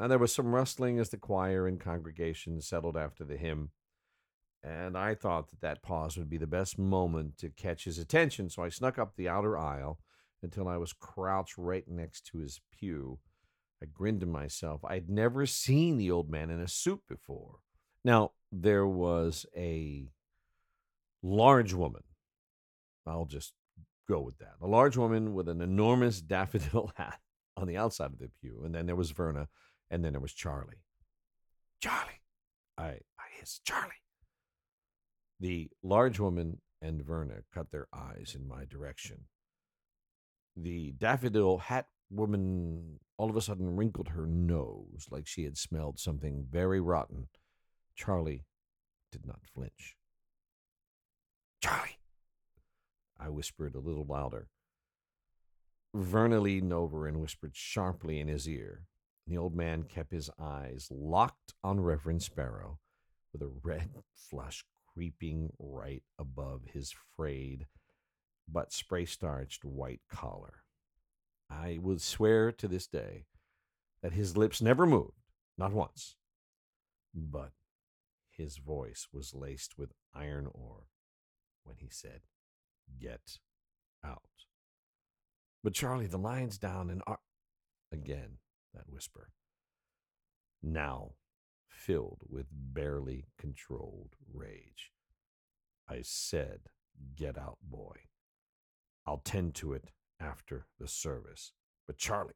Now 0.00 0.08
there 0.08 0.18
was 0.18 0.34
some 0.34 0.54
rustling 0.54 0.98
as 0.98 1.10
the 1.10 1.18
choir 1.18 1.66
and 1.66 1.78
congregation 1.78 2.62
settled 2.62 2.96
after 2.96 3.22
the 3.22 3.36
hymn, 3.36 3.68
and 4.62 4.96
I 4.96 5.14
thought 5.14 5.50
that 5.50 5.60
that 5.60 5.82
pause 5.82 6.16
would 6.16 6.30
be 6.30 6.38
the 6.38 6.46
best 6.46 6.78
moment 6.78 7.36
to 7.38 7.50
catch 7.50 7.84
his 7.84 7.98
attention, 7.98 8.48
so 8.48 8.62
I 8.62 8.70
snuck 8.70 8.98
up 8.98 9.14
the 9.14 9.28
outer 9.28 9.58
aisle 9.58 9.98
until 10.42 10.68
I 10.68 10.78
was 10.78 10.94
crouched 10.94 11.58
right 11.58 11.86
next 11.86 12.24
to 12.28 12.38
his 12.38 12.62
pew. 12.72 13.18
I 13.82 13.86
grinned 13.92 14.20
to 14.20 14.26
myself. 14.26 14.82
I'd 14.86 15.10
never 15.10 15.44
seen 15.44 15.98
the 15.98 16.10
old 16.10 16.30
man 16.30 16.48
in 16.48 16.60
a 16.60 16.68
suit 16.68 17.02
before. 17.06 17.58
Now, 18.02 18.32
there 18.50 18.86
was 18.86 19.44
a 19.54 20.08
large 21.22 21.74
woman. 21.74 22.04
I'll 23.06 23.26
just 23.26 23.52
go 24.08 24.20
with 24.20 24.38
that. 24.38 24.54
A 24.62 24.66
large 24.66 24.96
woman 24.96 25.34
with 25.34 25.46
an 25.46 25.60
enormous 25.60 26.20
daffodil 26.22 26.90
hat 26.96 27.20
on 27.54 27.66
the 27.66 27.76
outside 27.76 28.12
of 28.12 28.18
the 28.18 28.30
pew. 28.40 28.62
And 28.64 28.74
then 28.74 28.86
there 28.86 28.96
was 28.96 29.10
Verna 29.10 29.48
and 29.90 30.04
then 30.04 30.12
there 30.12 30.20
was 30.20 30.32
Charlie. 30.32 30.82
Charlie. 31.80 32.20
I, 32.78 32.84
I 33.18 33.24
hissed, 33.38 33.64
Charlie. 33.64 33.92
The 35.40 35.70
large 35.82 36.18
woman 36.20 36.60
and 36.82 37.04
Verna 37.04 37.42
cut 37.52 37.70
their 37.70 37.88
eyes 37.92 38.36
in 38.38 38.46
my 38.46 38.64
direction. 38.64 39.24
The 40.56 40.92
daffodil 40.92 41.58
hat 41.58 41.86
woman 42.10 42.98
all 43.16 43.30
of 43.30 43.36
a 43.36 43.40
sudden 43.40 43.76
wrinkled 43.76 44.08
her 44.08 44.26
nose 44.26 45.06
like 45.10 45.26
she 45.26 45.44
had 45.44 45.56
smelled 45.56 45.98
something 45.98 46.46
very 46.50 46.80
rotten. 46.80 47.28
Charlie 47.94 48.44
did 49.12 49.26
not 49.26 49.40
flinch. 49.54 49.96
Charlie, 51.62 51.98
I 53.18 53.28
whispered 53.28 53.74
a 53.74 53.80
little 53.80 54.06
louder. 54.06 54.48
Verna 55.94 56.40
leaned 56.40 56.72
over 56.72 57.06
and 57.06 57.20
whispered 57.20 57.54
sharply 57.54 58.20
in 58.20 58.28
his 58.28 58.48
ear. 58.48 58.84
The 59.30 59.38
old 59.38 59.54
man 59.54 59.84
kept 59.84 60.10
his 60.10 60.28
eyes 60.40 60.88
locked 60.90 61.54
on 61.62 61.78
Reverend 61.78 62.20
Sparrow, 62.20 62.80
with 63.32 63.42
a 63.42 63.52
red 63.62 64.02
flush 64.12 64.64
creeping 64.92 65.52
right 65.56 66.02
above 66.18 66.62
his 66.72 66.92
frayed 67.14 67.68
but 68.48 68.72
spray 68.72 69.04
starched 69.04 69.64
white 69.64 70.00
collar. 70.10 70.64
I 71.48 71.78
would 71.80 72.02
swear 72.02 72.50
to 72.50 72.66
this 72.66 72.88
day 72.88 73.26
that 74.02 74.14
his 74.14 74.36
lips 74.36 74.60
never 74.60 74.84
moved, 74.84 75.30
not 75.56 75.72
once, 75.72 76.16
but 77.14 77.52
his 78.32 78.56
voice 78.56 79.06
was 79.12 79.32
laced 79.32 79.78
with 79.78 79.92
iron 80.12 80.48
ore 80.52 80.88
when 81.62 81.76
he 81.76 81.88
said, 81.88 82.22
Get 82.98 83.38
out. 84.04 84.22
But 85.62 85.74
Charlie, 85.74 86.08
the 86.08 86.18
lion's 86.18 86.58
down 86.58 86.90
and 86.90 87.00
ar- 87.06 87.20
again 87.92 88.38
that 88.74 88.88
whisper. 88.88 89.30
Now 90.62 91.12
filled 91.68 92.22
with 92.28 92.46
barely 92.50 93.26
controlled 93.38 94.14
rage. 94.32 94.92
I 95.88 96.00
said, 96.02 96.68
Get 97.16 97.38
out, 97.38 97.58
boy. 97.62 97.96
I'll 99.06 99.22
tend 99.24 99.54
to 99.56 99.72
it 99.72 99.90
after 100.20 100.66
the 100.78 100.88
service. 100.88 101.52
But 101.86 101.96
Charlie. 101.96 102.34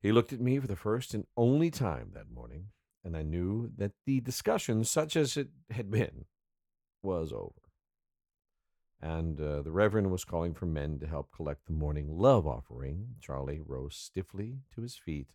He 0.00 0.12
looked 0.12 0.32
at 0.32 0.40
me 0.40 0.58
for 0.58 0.66
the 0.66 0.76
first 0.76 1.12
and 1.12 1.26
only 1.36 1.70
time 1.70 2.12
that 2.14 2.30
morning, 2.30 2.68
and 3.04 3.16
I 3.16 3.22
knew 3.22 3.70
that 3.76 3.92
the 4.06 4.20
discussion, 4.20 4.84
such 4.84 5.16
as 5.16 5.36
it 5.36 5.48
had 5.70 5.90
been, 5.90 6.24
was 7.02 7.32
over 7.32 7.69
and 9.02 9.40
uh, 9.40 9.62
the 9.62 9.72
Reverend 9.72 10.10
was 10.10 10.24
calling 10.24 10.54
for 10.54 10.66
men 10.66 10.98
to 10.98 11.06
help 11.06 11.30
collect 11.34 11.66
the 11.66 11.72
morning 11.72 12.08
love 12.10 12.46
offering. 12.46 13.14
Charlie 13.20 13.60
rose 13.64 13.96
stiffly 13.96 14.58
to 14.74 14.82
his 14.82 14.96
feet 14.96 15.28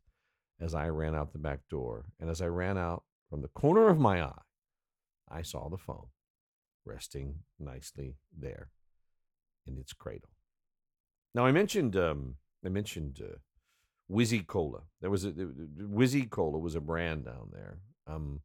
as 0.59 0.73
I 0.73 0.87
ran 0.89 1.15
out 1.15 1.33
the 1.33 1.39
back 1.39 1.61
door, 1.69 2.05
and 2.19 2.29
as 2.29 2.41
I 2.41 2.47
ran 2.47 2.77
out 2.77 3.03
from 3.29 3.41
the 3.41 3.47
corner 3.49 3.89
of 3.89 3.99
my 3.99 4.21
eye, 4.21 4.41
I 5.29 5.41
saw 5.41 5.69
the 5.69 5.77
phone 5.77 6.07
resting 6.85 7.39
nicely 7.59 8.15
there 8.37 8.69
in 9.65 9.77
its 9.77 9.93
cradle. 9.93 10.29
Now 11.33 11.45
I 11.45 11.51
mentioned 11.51 11.95
um, 11.95 12.35
I 12.65 12.69
mentioned 12.69 13.19
uh, 13.21 13.37
Wizzy 14.09 14.45
Cola. 14.45 14.83
There 15.01 15.09
was 15.09 15.25
a 15.25 15.31
Wizzy 15.31 16.29
Cola 16.29 16.59
was 16.59 16.75
a 16.75 16.81
brand 16.81 17.25
down 17.25 17.49
there. 17.51 17.79
Um, 18.07 18.41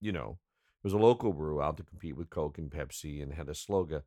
you 0.00 0.12
know, 0.12 0.38
it 0.82 0.84
was 0.84 0.92
a 0.92 0.98
local 0.98 1.32
brew 1.32 1.62
out 1.62 1.76
to 1.76 1.82
compete 1.84 2.16
with 2.16 2.30
Coke 2.30 2.58
and 2.58 2.70
Pepsi, 2.70 3.22
and 3.22 3.32
had 3.32 3.48
a 3.48 3.54
slogan 3.54 4.02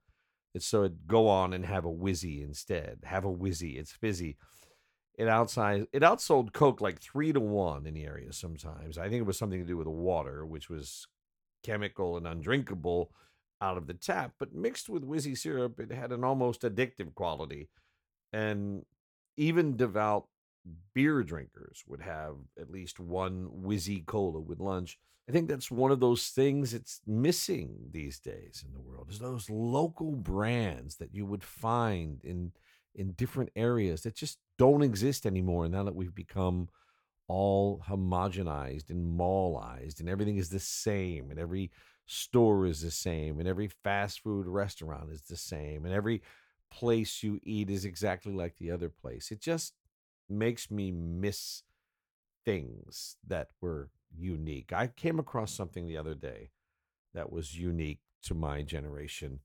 so 0.61 0.83
it 0.83 1.07
go 1.07 1.27
on 1.27 1.53
and 1.53 1.65
have 1.65 1.85
a 1.85 1.91
whizzy 1.91 2.43
instead. 2.43 2.99
Have 3.03 3.25
a 3.25 3.33
whizzy. 3.33 3.79
It's 3.79 3.91
fizzy. 3.91 4.37
It 5.15 5.27
outside 5.27 5.87
it 5.93 6.01
outsold 6.01 6.53
Coke 6.53 6.81
like 6.81 6.99
three 6.99 7.33
to 7.33 7.39
one 7.39 7.85
in 7.85 7.93
the 7.93 8.05
area 8.05 8.33
sometimes. 8.33 8.97
I 8.97 9.09
think 9.09 9.21
it 9.21 9.27
was 9.27 9.37
something 9.37 9.59
to 9.59 9.67
do 9.67 9.77
with 9.77 9.85
the 9.85 9.91
water, 9.91 10.45
which 10.45 10.69
was 10.69 11.07
chemical 11.63 12.17
and 12.17 12.27
undrinkable 12.27 13.11
out 13.61 13.77
of 13.77 13.87
the 13.87 13.93
tap, 13.93 14.33
but 14.39 14.53
mixed 14.53 14.89
with 14.89 15.07
whizzy 15.07 15.37
syrup, 15.37 15.79
it 15.79 15.91
had 15.91 16.11
an 16.11 16.23
almost 16.23 16.61
addictive 16.61 17.15
quality. 17.15 17.69
And 18.33 18.85
even 19.37 19.77
devout 19.77 20.27
beer 20.93 21.23
drinkers 21.23 21.83
would 21.87 22.01
have 22.01 22.35
at 22.59 22.69
least 22.69 22.99
one 22.99 23.49
whizzy 23.63 24.05
cola 24.05 24.39
with 24.39 24.59
lunch. 24.59 24.97
I 25.27 25.31
think 25.31 25.47
that's 25.47 25.71
one 25.71 25.91
of 25.91 25.99
those 25.99 26.27
things 26.29 26.71
that's 26.71 27.01
missing 27.07 27.89
these 27.91 28.19
days 28.19 28.63
in 28.65 28.73
the 28.73 28.81
world 28.81 29.07
is 29.09 29.19
those 29.19 29.49
local 29.49 30.11
brands 30.11 30.97
that 30.97 31.13
you 31.15 31.25
would 31.25 31.43
find 31.43 32.23
in 32.23 32.51
in 32.95 33.13
different 33.13 33.49
areas 33.55 34.03
that 34.03 34.15
just 34.15 34.37
don't 34.59 34.83
exist 34.83 35.25
anymore 35.25 35.65
And 35.65 35.73
now 35.73 35.83
that 35.83 35.95
we've 35.95 36.13
become 36.13 36.69
all 37.27 37.81
homogenized 37.87 38.89
and 38.89 39.17
mallized 39.17 39.99
and 39.99 40.09
everything 40.09 40.37
is 40.37 40.49
the 40.49 40.59
same 40.59 41.31
and 41.31 41.39
every 41.39 41.71
store 42.05 42.65
is 42.65 42.81
the 42.81 42.91
same 42.91 43.39
and 43.39 43.47
every 43.47 43.69
fast 43.69 44.21
food 44.21 44.45
restaurant 44.45 45.11
is 45.11 45.21
the 45.23 45.37
same 45.37 45.85
and 45.85 45.93
every 45.93 46.21
place 46.69 47.23
you 47.23 47.39
eat 47.43 47.69
is 47.69 47.85
exactly 47.85 48.33
like 48.33 48.57
the 48.57 48.71
other 48.71 48.89
place. 48.89 49.31
It 49.31 49.39
just 49.39 49.73
makes 50.29 50.69
me 50.69 50.91
miss 50.91 51.63
things 52.45 53.17
that 53.27 53.49
were 53.61 53.89
unique. 54.15 54.71
I 54.73 54.87
came 54.87 55.19
across 55.19 55.53
something 55.53 55.87
the 55.87 55.97
other 55.97 56.15
day 56.15 56.51
that 57.13 57.31
was 57.31 57.57
unique 57.57 57.99
to 58.23 58.33
my 58.33 58.61
generation 58.61 59.39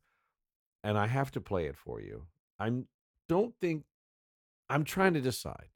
and 0.85 0.96
I 0.96 1.07
have 1.07 1.31
to 1.33 1.40
play 1.40 1.66
it 1.66 1.76
for 1.76 2.00
you. 2.00 2.26
I 2.59 2.70
don't 3.28 3.54
think 3.61 3.85
I'm 4.70 4.85
trying 4.85 5.14
to 5.14 5.20
decide 5.20 5.68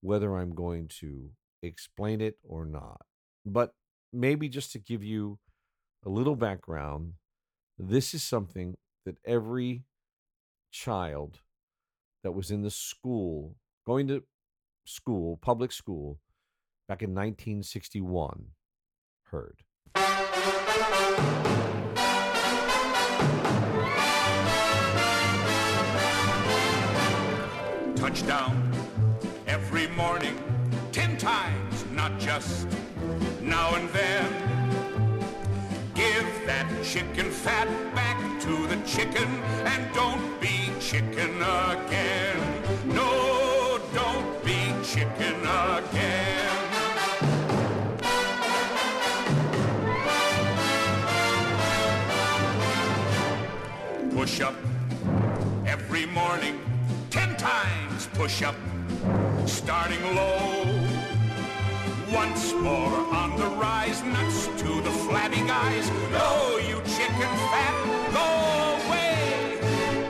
whether 0.00 0.36
I'm 0.36 0.54
going 0.54 0.88
to 1.00 1.30
explain 1.62 2.20
it 2.20 2.36
or 2.44 2.64
not. 2.64 3.02
But 3.44 3.74
maybe 4.12 4.48
just 4.48 4.72
to 4.72 4.78
give 4.78 5.02
you 5.02 5.38
a 6.04 6.08
little 6.08 6.36
background, 6.36 7.14
this 7.78 8.14
is 8.14 8.22
something 8.22 8.76
that 9.04 9.18
every 9.24 9.84
child 10.70 11.40
that 12.22 12.32
was 12.32 12.50
in 12.50 12.62
the 12.62 12.70
school, 12.70 13.56
going 13.86 14.08
to 14.08 14.22
school, 14.84 15.36
public 15.36 15.72
school, 15.72 16.18
back 16.88 17.02
in 17.02 17.14
1961, 17.14 18.46
heard. 19.24 19.58
Touchdown 27.94 28.72
every 29.46 29.86
morning, 29.88 30.36
ten 30.90 31.18
times, 31.18 31.84
not 31.92 32.18
just 32.18 32.66
now 33.42 33.74
and 33.74 33.90
then. 33.90 34.32
Give 35.94 36.46
that 36.46 36.66
chicken 36.82 37.30
fat 37.30 37.68
back 37.94 38.18
to 38.40 38.66
the 38.66 38.80
chicken 38.86 39.28
and 39.66 39.94
don't 39.94 40.40
be 40.40 40.70
chicken 40.80 41.36
again. 41.42 42.38
No, 42.86 43.78
don't 43.92 44.42
be 44.42 44.72
chicken 44.82 45.34
again. 45.42 46.57
Push 54.28 54.40
up 54.42 54.54
every 55.66 56.04
morning, 56.04 56.60
ten 57.08 57.34
times 57.36 58.08
push 58.12 58.42
up, 58.42 58.54
starting 59.46 60.02
low. 60.14 60.66
Once 62.12 62.52
more 62.52 62.92
on 63.16 63.38
the 63.38 63.46
rise, 63.56 64.02
nuts 64.02 64.48
to 64.58 64.82
the 64.82 64.90
flabby 64.90 65.40
guys. 65.46 65.88
Go, 66.12 66.58
you 66.58 66.76
chicken 66.94 67.32
fat, 67.48 67.74
go 68.12 68.28
away. 68.86 69.58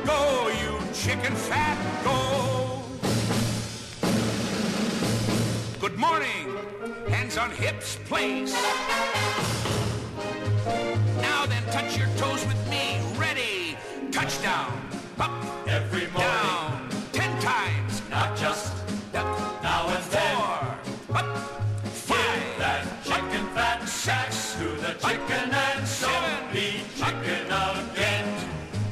Go, 0.04 0.48
you 0.48 0.72
chicken 0.92 1.34
fat, 1.36 1.78
go. 2.02 2.82
Good 5.78 5.96
morning, 5.96 6.56
hands 7.08 7.38
on 7.38 7.52
hips, 7.52 7.96
place. 8.06 8.52
Now 11.22 11.46
then, 11.46 11.62
touch 11.70 11.96
your 11.96 12.08
toes 12.16 12.44
with 12.46 12.67
touchdown, 14.42 14.72
up, 15.18 15.30
Every 15.66 16.06
morning. 16.08 16.20
down, 16.20 16.88
ten 17.12 17.40
times, 17.40 18.02
Not 18.10 18.36
just. 18.36 18.72
Up, 19.14 19.62
now 19.62 19.88
and 19.88 20.04
then. 20.12 20.36
four, 20.36 21.16
up, 21.16 21.36
five, 21.84 22.58
That 22.58 22.86
chicken 23.04 23.46
fat. 23.54 23.88
Six, 23.88 24.54
to 24.54 24.64
the 24.80 24.92
chicken 25.04 25.50
and 25.50 25.86
Seven. 25.86 26.52
be 26.52 26.82
chicken 26.96 27.46
again. 27.46 28.28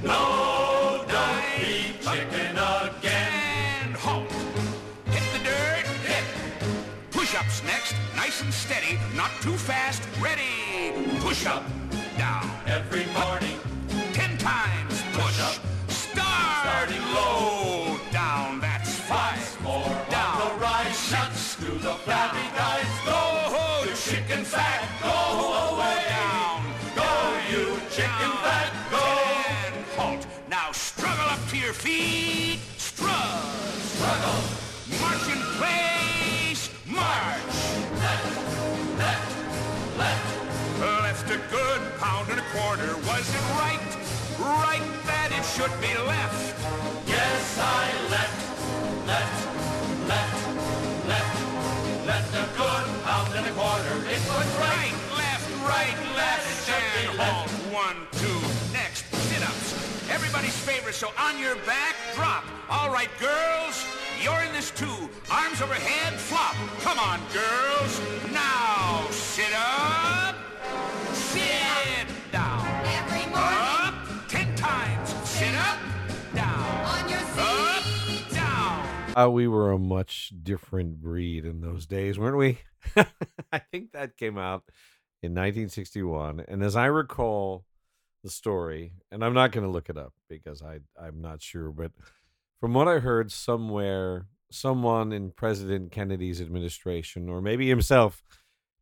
No, 0.02 1.04
don't 1.08 1.60
be 1.60 1.94
chicken 2.00 2.56
again. 2.56 3.84
and 3.84 3.96
halt. 3.96 4.30
Hit 5.06 5.22
the 5.32 5.44
dirt, 5.44 5.86
hit. 6.10 6.24
Push-ups 7.10 7.62
next, 7.64 7.94
nice 8.16 8.40
and 8.42 8.52
steady, 8.52 8.98
not 9.14 9.30
too 9.42 9.56
fast. 9.56 10.02
Ready, 10.20 10.92
push 11.20 11.46
up, 11.46 11.64
down, 12.18 12.50
Every 12.66 13.06
morning, 13.14 13.55
to 21.54 21.70
the 21.78 21.94
flabby 22.04 22.42
guys. 22.56 22.86
Go, 23.04 23.84
you 23.88 23.94
chicken 23.94 24.44
fat, 24.44 24.82
go 25.00 25.76
away. 25.76 26.02
down. 26.10 26.62
Go, 26.96 27.10
you 27.50 27.64
chicken 27.90 28.32
fat, 28.42 28.70
go. 28.90 29.04
And 29.54 29.84
halt. 29.96 30.26
Now 30.50 30.72
struggle 30.72 31.24
up 31.26 31.38
to 31.50 31.56
your 31.56 31.72
feet. 31.72 32.58
Strut. 32.78 33.12
Struggle, 33.94 34.42
March 35.00 35.26
in 35.34 35.40
place. 35.58 36.70
March. 36.86 37.54
left, 38.02 38.98
left, 38.98 39.98
left. 39.98 40.80
Left 40.80 41.30
a 41.30 41.38
good 41.50 41.80
pound 42.00 42.28
and 42.30 42.40
a 42.40 42.46
quarter. 42.54 42.96
Was 43.06 43.28
it 43.38 43.44
right? 43.54 43.86
Right 44.40 44.86
that 45.06 45.30
it 45.30 45.44
should 45.54 45.74
be 45.80 45.94
left. 46.06 46.58
Yes, 47.06 47.58
I 47.60 48.10
left, 48.10 48.45
good 52.56 52.84
pound 53.04 53.32
and 53.36 53.46
a 53.46 53.52
quarter. 53.52 53.94
It 54.08 54.22
was 54.32 54.48
right. 54.58 54.94
Left, 55.12 55.48
right, 55.62 55.96
left, 56.16 56.70
and 56.72 57.18
halt. 57.20 57.50
One, 57.72 57.96
two, 58.12 58.40
next, 58.72 59.04
sit-ups. 59.14 60.10
Everybody's 60.10 60.56
favorite, 60.56 60.94
so 60.94 61.12
on 61.18 61.38
your 61.38 61.56
back, 61.66 61.94
drop. 62.14 62.44
All 62.70 62.90
right, 62.90 63.10
girls, 63.20 63.84
you're 64.22 64.42
in 64.42 64.52
this 64.52 64.70
too. 64.70 65.10
Arms 65.30 65.60
overhead, 65.60 66.14
flop. 66.14 66.56
Come 66.80 66.98
on, 66.98 67.20
girls. 67.32 68.00
Now, 68.32 69.06
sit 69.10 69.52
up, 69.54 70.25
Uh, 79.16 79.30
we 79.30 79.48
were 79.48 79.72
a 79.72 79.78
much 79.78 80.30
different 80.42 81.00
breed 81.00 81.46
in 81.46 81.62
those 81.62 81.86
days, 81.86 82.18
weren't 82.18 82.36
we? 82.36 82.58
I 83.50 83.58
think 83.58 83.92
that 83.92 84.18
came 84.18 84.36
out 84.36 84.64
in 85.22 85.32
1961. 85.32 86.44
And 86.46 86.62
as 86.62 86.76
I 86.76 86.84
recall 86.86 87.64
the 88.22 88.28
story, 88.28 88.92
and 89.10 89.24
I'm 89.24 89.32
not 89.32 89.52
going 89.52 89.64
to 89.64 89.70
look 89.70 89.88
it 89.88 89.96
up 89.96 90.12
because 90.28 90.62
I, 90.62 90.80
I'm 91.00 91.22
not 91.22 91.40
sure, 91.40 91.70
but 91.70 91.92
from 92.60 92.74
what 92.74 92.88
I 92.88 92.98
heard 92.98 93.32
somewhere, 93.32 94.26
someone 94.50 95.12
in 95.12 95.30
President 95.30 95.92
Kennedy's 95.92 96.42
administration, 96.42 97.30
or 97.30 97.40
maybe 97.40 97.70
himself, 97.70 98.22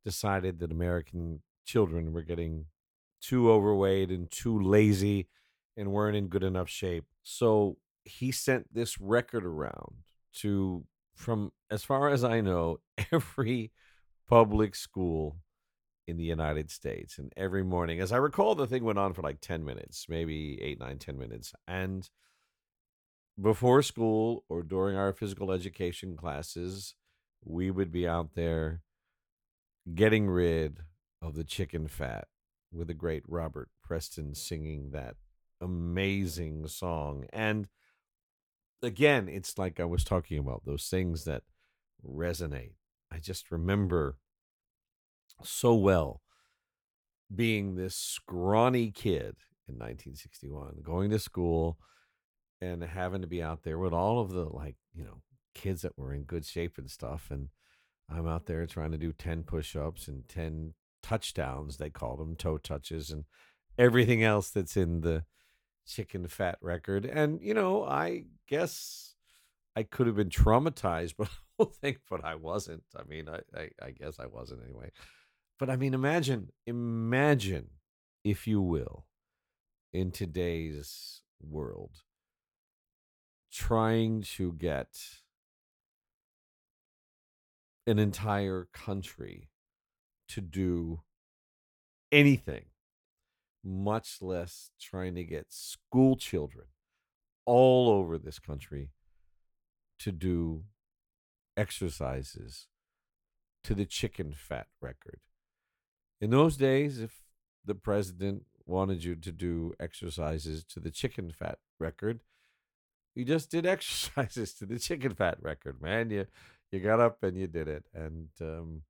decided 0.04 0.58
that 0.58 0.72
American 0.72 1.42
children 1.64 2.12
were 2.12 2.22
getting 2.22 2.66
too 3.22 3.52
overweight 3.52 4.10
and 4.10 4.28
too 4.32 4.60
lazy 4.60 5.28
and 5.76 5.92
weren't 5.92 6.16
in 6.16 6.26
good 6.26 6.42
enough 6.42 6.68
shape. 6.68 7.04
So 7.22 7.76
he 8.02 8.32
sent 8.32 8.74
this 8.74 9.00
record 9.00 9.44
around 9.44 9.94
to, 10.40 10.84
from 11.14 11.52
as 11.70 11.84
far 11.84 12.08
as 12.10 12.24
I 12.24 12.40
know, 12.40 12.78
every 13.12 13.72
public 14.28 14.74
school 14.74 15.38
in 16.06 16.16
the 16.16 16.24
United 16.24 16.70
States. 16.70 17.18
And 17.18 17.32
every 17.36 17.62
morning, 17.62 18.00
as 18.00 18.12
I 18.12 18.16
recall, 18.16 18.54
the 18.54 18.66
thing 18.66 18.84
went 18.84 18.98
on 18.98 19.14
for 19.14 19.22
like 19.22 19.40
10 19.40 19.64
minutes, 19.64 20.06
maybe 20.08 20.60
eight, 20.60 20.78
nine, 20.78 20.98
10 20.98 21.18
minutes. 21.18 21.54
And 21.66 22.08
before 23.40 23.82
school 23.82 24.44
or 24.48 24.62
during 24.62 24.96
our 24.96 25.12
physical 25.12 25.50
education 25.50 26.16
classes, 26.16 26.94
we 27.44 27.70
would 27.70 27.90
be 27.90 28.06
out 28.06 28.34
there 28.34 28.82
getting 29.94 30.28
rid 30.28 30.80
of 31.20 31.34
the 31.34 31.44
chicken 31.44 31.88
fat 31.88 32.28
with 32.72 32.88
the 32.88 32.94
great 32.94 33.22
Robert 33.26 33.68
Preston 33.82 34.34
singing 34.34 34.90
that 34.92 35.16
amazing 35.60 36.66
song. 36.66 37.26
And 37.32 37.68
again, 38.84 39.28
it's 39.28 39.58
like 39.58 39.80
I 39.80 39.84
was 39.84 40.04
talking 40.04 40.38
about 40.38 40.62
those 40.64 40.86
things 40.88 41.24
that 41.24 41.42
resonate. 42.06 42.72
I 43.10 43.18
just 43.18 43.50
remember 43.50 44.16
so 45.42 45.74
well 45.74 46.20
being 47.34 47.74
this 47.74 47.96
scrawny 47.96 48.90
kid 48.90 49.36
in 49.66 49.76
1961, 49.76 50.80
going 50.82 51.10
to 51.10 51.18
school 51.18 51.78
and 52.60 52.82
having 52.82 53.20
to 53.20 53.26
be 53.26 53.42
out 53.42 53.62
there 53.62 53.78
with 53.78 53.92
all 53.92 54.20
of 54.20 54.30
the 54.30 54.44
like 54.44 54.76
you 54.94 55.04
know 55.04 55.20
kids 55.54 55.82
that 55.82 55.96
were 55.98 56.12
in 56.12 56.22
good 56.22 56.44
shape 56.44 56.78
and 56.78 56.90
stuff 56.90 57.28
and 57.30 57.48
i'm 58.10 58.26
out 58.26 58.46
there 58.46 58.66
trying 58.66 58.90
to 58.90 58.98
do 58.98 59.12
10 59.12 59.44
push-ups 59.44 60.08
and 60.08 60.28
10 60.28 60.74
touchdowns 61.02 61.76
they 61.76 61.90
called 61.90 62.18
them 62.18 62.34
toe 62.34 62.58
touches 62.58 63.10
and 63.10 63.24
everything 63.78 64.22
else 64.22 64.50
that's 64.50 64.76
in 64.76 65.02
the 65.02 65.24
chicken 65.86 66.26
fat 66.28 66.58
record 66.60 67.04
and 67.04 67.40
you 67.42 67.54
know 67.54 67.84
i 67.84 68.24
guess 68.48 69.14
i 69.76 69.82
could 69.82 70.06
have 70.06 70.16
been 70.16 70.30
traumatized 70.30 71.14
but 71.18 71.28
i 71.28 71.62
don't 71.64 71.74
think 71.76 72.00
but 72.08 72.24
i 72.24 72.34
wasn't. 72.34 72.82
I 72.96 73.04
mean 73.04 73.28
I, 73.28 73.40
I 73.58 73.68
i 73.82 73.90
guess 73.90 74.18
i 74.18 74.26
wasn't 74.26 74.62
anyway. 74.64 74.90
But 75.58 75.70
i 75.70 75.76
mean 75.76 75.94
imagine 75.94 76.50
imagine 76.66 77.70
if 78.24 78.46
you 78.46 78.60
will 78.60 79.06
in 79.92 80.10
today's 80.10 81.22
world 81.40 82.02
trying 83.52 84.22
to 84.22 84.52
get 84.54 84.88
an 87.86 87.98
entire 87.98 88.66
country 88.72 89.50
to 90.28 90.40
do 90.40 91.02
anything, 92.10 92.64
much 93.64 94.18
less 94.20 94.70
trying 94.80 95.14
to 95.14 95.24
get 95.24 95.52
school 95.52 96.16
children 96.16 96.66
all 97.46 97.88
over 97.88 98.18
this 98.18 98.38
country 98.38 98.90
to 99.98 100.12
do 100.12 100.64
exercises 101.56 102.66
to 103.62 103.74
the 103.74 103.86
chicken 103.86 104.32
fat 104.32 104.66
record. 104.80 105.20
In 106.20 106.30
those 106.30 106.56
days, 106.56 107.00
if 107.00 107.22
the 107.64 107.74
president 107.74 108.44
wanted 108.66 109.04
you 109.04 109.14
to 109.14 109.32
do 109.32 109.74
exercises 109.80 110.64
to 110.64 110.80
the 110.80 110.90
chicken 110.90 111.30
fat 111.30 111.58
record, 111.78 112.20
you 113.14 113.24
just 113.24 113.50
did 113.50 113.66
exercises 113.74 114.52
to 114.54 114.66
the 114.66 114.78
chicken 114.78 115.14
fat 115.14 115.38
record, 115.40 115.80
man. 115.80 116.10
You 116.10 116.26
you 116.70 116.80
got 116.80 117.00
up 117.00 117.22
and 117.22 117.36
you 117.36 117.46
did 117.46 117.68
it, 117.68 117.84
and 117.94 118.28
um, 118.40 118.82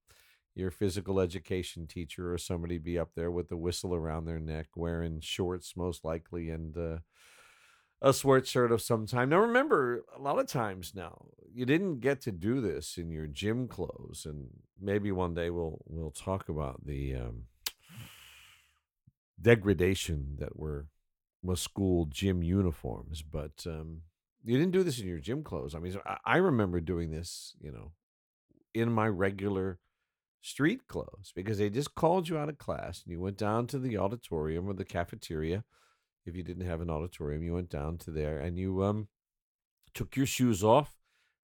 your 0.54 0.70
physical 0.70 1.18
education 1.20 1.86
teacher 1.86 2.32
or 2.32 2.38
somebody 2.38 2.78
be 2.78 2.98
up 2.98 3.10
there 3.14 3.30
with 3.30 3.48
the 3.48 3.56
whistle 3.56 3.94
around 3.94 4.24
their 4.24 4.38
neck, 4.38 4.68
wearing 4.76 5.20
shorts 5.20 5.76
most 5.76 6.04
likely, 6.04 6.50
and 6.50 6.76
uh, 6.76 6.98
a 8.00 8.10
sweatshirt 8.10 8.70
of 8.70 8.82
some 8.82 9.06
time. 9.06 9.30
Now 9.30 9.38
remember, 9.38 10.04
a 10.16 10.20
lot 10.20 10.38
of 10.38 10.46
times 10.46 10.92
now 10.94 11.26
you 11.52 11.66
didn't 11.66 12.00
get 12.00 12.20
to 12.22 12.32
do 12.32 12.60
this 12.60 12.96
in 12.98 13.10
your 13.10 13.26
gym 13.26 13.66
clothes, 13.66 14.26
and 14.26 14.48
maybe 14.80 15.10
one 15.10 15.34
day 15.34 15.50
we'll 15.50 15.82
we'll 15.86 16.10
talk 16.10 16.48
about 16.48 16.86
the 16.86 17.14
um, 17.14 17.44
degradation 19.40 20.36
that 20.38 20.56
were 20.56 20.86
was 21.42 21.60
school 21.60 22.06
gym 22.06 22.42
uniforms, 22.42 23.22
but 23.22 23.64
um, 23.66 24.02
you 24.44 24.56
didn't 24.56 24.72
do 24.72 24.82
this 24.82 25.00
in 25.00 25.06
your 25.06 25.18
gym 25.18 25.42
clothes. 25.42 25.74
I 25.74 25.78
mean, 25.78 25.96
I, 26.06 26.16
I 26.24 26.36
remember 26.36 26.80
doing 26.80 27.10
this, 27.10 27.54
you 27.60 27.72
know, 27.72 27.92
in 28.72 28.92
my 28.92 29.08
regular 29.08 29.78
street 30.44 30.86
clothes 30.86 31.32
because 31.34 31.56
they 31.56 31.70
just 31.70 31.94
called 31.94 32.28
you 32.28 32.36
out 32.36 32.50
of 32.50 32.58
class 32.58 33.02
and 33.02 33.10
you 33.10 33.18
went 33.18 33.38
down 33.38 33.66
to 33.66 33.78
the 33.78 33.96
auditorium 33.96 34.68
or 34.68 34.74
the 34.74 34.84
cafeteria. 34.84 35.64
If 36.26 36.36
you 36.36 36.42
didn't 36.42 36.66
have 36.66 36.82
an 36.82 36.90
auditorium, 36.90 37.42
you 37.42 37.54
went 37.54 37.70
down 37.70 37.96
to 37.98 38.10
there 38.10 38.38
and 38.38 38.58
you 38.58 38.84
um 38.84 39.08
took 39.94 40.16
your 40.16 40.26
shoes 40.26 40.62
off 40.62 40.96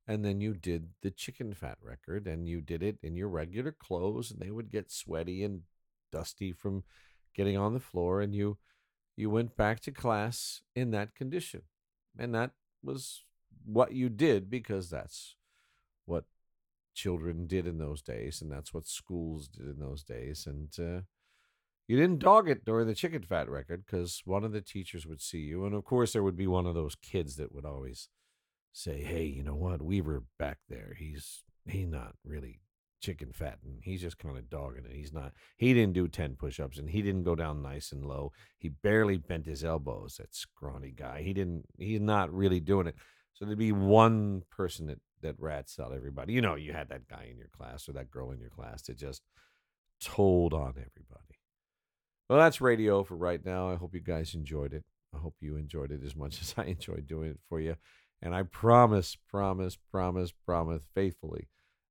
and 0.07 0.23
then 0.23 0.43
you 0.43 0.53
did 0.53 0.91
the 1.01 1.11
chicken 1.11 1.55
fat 1.55 1.79
record 1.81 2.27
and 2.27 2.47
you 2.47 2.61
did 2.61 2.83
it 2.83 2.99
in 3.03 3.17
your 3.17 3.29
regular 3.29 3.73
clothes 3.73 4.31
and 4.31 4.39
they 4.39 4.51
would 4.51 4.71
get 4.71 4.93
sweaty 4.93 5.43
and 5.45 5.63
dusty 6.13 6.53
from 6.53 6.85
getting 7.35 7.57
on 7.57 7.73
the 7.73 7.81
floor 7.81 8.21
and 8.21 8.35
you 8.35 8.59
you 9.17 9.31
went 9.31 9.57
back 9.57 9.81
to 9.81 9.91
class 9.91 10.61
in 10.75 10.91
that 10.91 11.15
condition. 11.15 11.63
And 12.19 12.35
that 12.35 12.51
was 12.83 13.25
what 13.65 13.93
you 13.93 14.11
did 14.11 14.51
because 14.51 14.91
that's 14.91 15.37
what 16.05 16.25
children 17.01 17.47
did 17.47 17.67
in 17.67 17.79
those 17.79 18.03
days 18.03 18.43
and 18.43 18.53
that's 18.53 18.75
what 18.75 18.87
schools 18.87 19.49
did 19.49 19.67
in 19.67 19.79
those 19.79 20.03
days 20.03 20.47
and 20.47 20.69
uh, 20.79 21.01
you 21.89 21.97
didn't 21.97 22.19
dog 22.19 22.47
it 22.47 22.63
during 22.63 22.87
the 22.87 22.95
chicken 22.95 23.23
fat 23.23 23.49
record 23.49 23.85
because 23.87 24.21
one 24.27 24.45
of 24.45 24.53
the 24.53 24.61
teachers 24.61 25.07
would 25.07 25.23
see 25.23 25.39
you 25.39 25.65
and 25.65 25.75
of 25.75 25.83
course 25.83 26.13
there 26.13 26.23
would 26.23 26.37
be 26.37 26.47
one 26.47 26.67
of 26.67 26.75
those 26.75 26.95
kids 26.95 27.37
that 27.37 27.55
would 27.55 27.65
always 27.65 28.11
say 28.73 29.03
hey 29.03 29.25
you 29.25 29.43
know 29.43 29.55
what? 29.55 29.81
Weaver 29.81 30.25
back 30.39 30.59
there 30.69 30.95
he's 30.99 31.43
he's 31.67 31.89
not 31.89 32.17
really 32.23 32.61
chicken 33.01 33.33
fat 33.33 33.57
and 33.65 33.79
he's 33.83 34.03
just 34.03 34.19
kind 34.19 34.37
of 34.37 34.51
dogging 34.51 34.85
it. 34.85 34.95
He's 34.95 35.13
not 35.13 35.33
he 35.57 35.73
didn't 35.73 35.95
do 35.95 36.07
10 36.07 36.37
push-ups 36.37 36.79
and 36.79 36.91
he 36.91 37.01
didn't 37.01 37.25
go 37.25 37.35
down 37.35 37.63
nice 37.63 37.93
and 37.93 38.05
low. 38.05 38.33
He 38.59 38.69
barely 38.69 39.17
bent 39.17 39.47
his 39.47 39.65
elbows 39.65 40.17
that 40.19 40.35
scrawny 40.35 40.93
guy. 40.95 41.23
He 41.23 41.33
didn't 41.33 41.65
he's 41.79 42.01
not 42.03 42.31
really 42.31 42.61
doing 42.61 42.89
it 42.89 42.97
so 43.35 43.45
there'd 43.45 43.59
be 43.59 43.73
one 43.73 44.43
person 44.51 44.87
that 44.87 45.01
that 45.23 45.35
rats 45.39 45.79
out 45.79 45.93
everybody 45.95 46.33
you 46.33 46.41
know 46.41 46.55
you 46.55 46.73
had 46.73 46.89
that 46.89 47.07
guy 47.09 47.29
in 47.31 47.37
your 47.37 47.49
class 47.49 47.89
or 47.89 47.93
that 47.93 48.11
girl 48.11 48.31
in 48.31 48.41
your 48.41 48.49
class 48.49 48.83
that 48.83 48.97
just 48.97 49.23
told 50.01 50.55
on 50.55 50.71
everybody 50.71 51.39
well 52.29 52.39
that's 52.39 52.61
radio 52.61 53.05
for 53.05 53.17
right 53.17 53.45
now 53.45 53.71
i 53.71 53.75
hope 53.75 53.95
you 53.95 54.01
guys 54.01 54.35
enjoyed 54.35 54.73
it 54.73 54.85
i 55.15 55.19
hope 55.19 55.35
you 55.41 55.57
enjoyed 55.57 55.91
it 55.91 56.01
as 56.05 56.17
much 56.17 56.41
as 56.41 56.55
i 56.57 56.65
enjoyed 56.65 57.07
doing 57.07 57.31
it 57.31 57.39
for 57.49 57.61
you 57.61 57.77
and 58.23 58.35
i 58.35 58.43
promise 58.43 59.17
promise 59.29 59.77
promise 59.91 60.33
promise 60.47 60.81
faithfully 60.95 61.49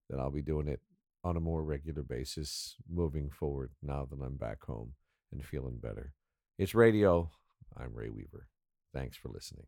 that 0.10 0.20
i'll 0.20 0.32
be 0.32 0.42
doing 0.42 0.68
it 0.68 0.82
on 1.24 1.38
a 1.38 1.42
more 1.42 1.64
regular 1.64 2.02
basis 2.02 2.76
moving 2.90 3.30
forward 3.30 3.72
now 3.82 4.08
that 4.10 4.24
I'm 4.24 4.38
back 4.38 4.64
home 4.64 4.94
and 5.32 5.44
feeling 5.44 5.78
better. 5.82 6.14
It's 6.58 6.76
radio. 6.76 7.32
I'm 7.78 7.94
Ray 7.94 8.10
Weaver. 8.10 8.48
Thanks 8.94 9.18
for 9.18 9.30
listening. 9.30 9.68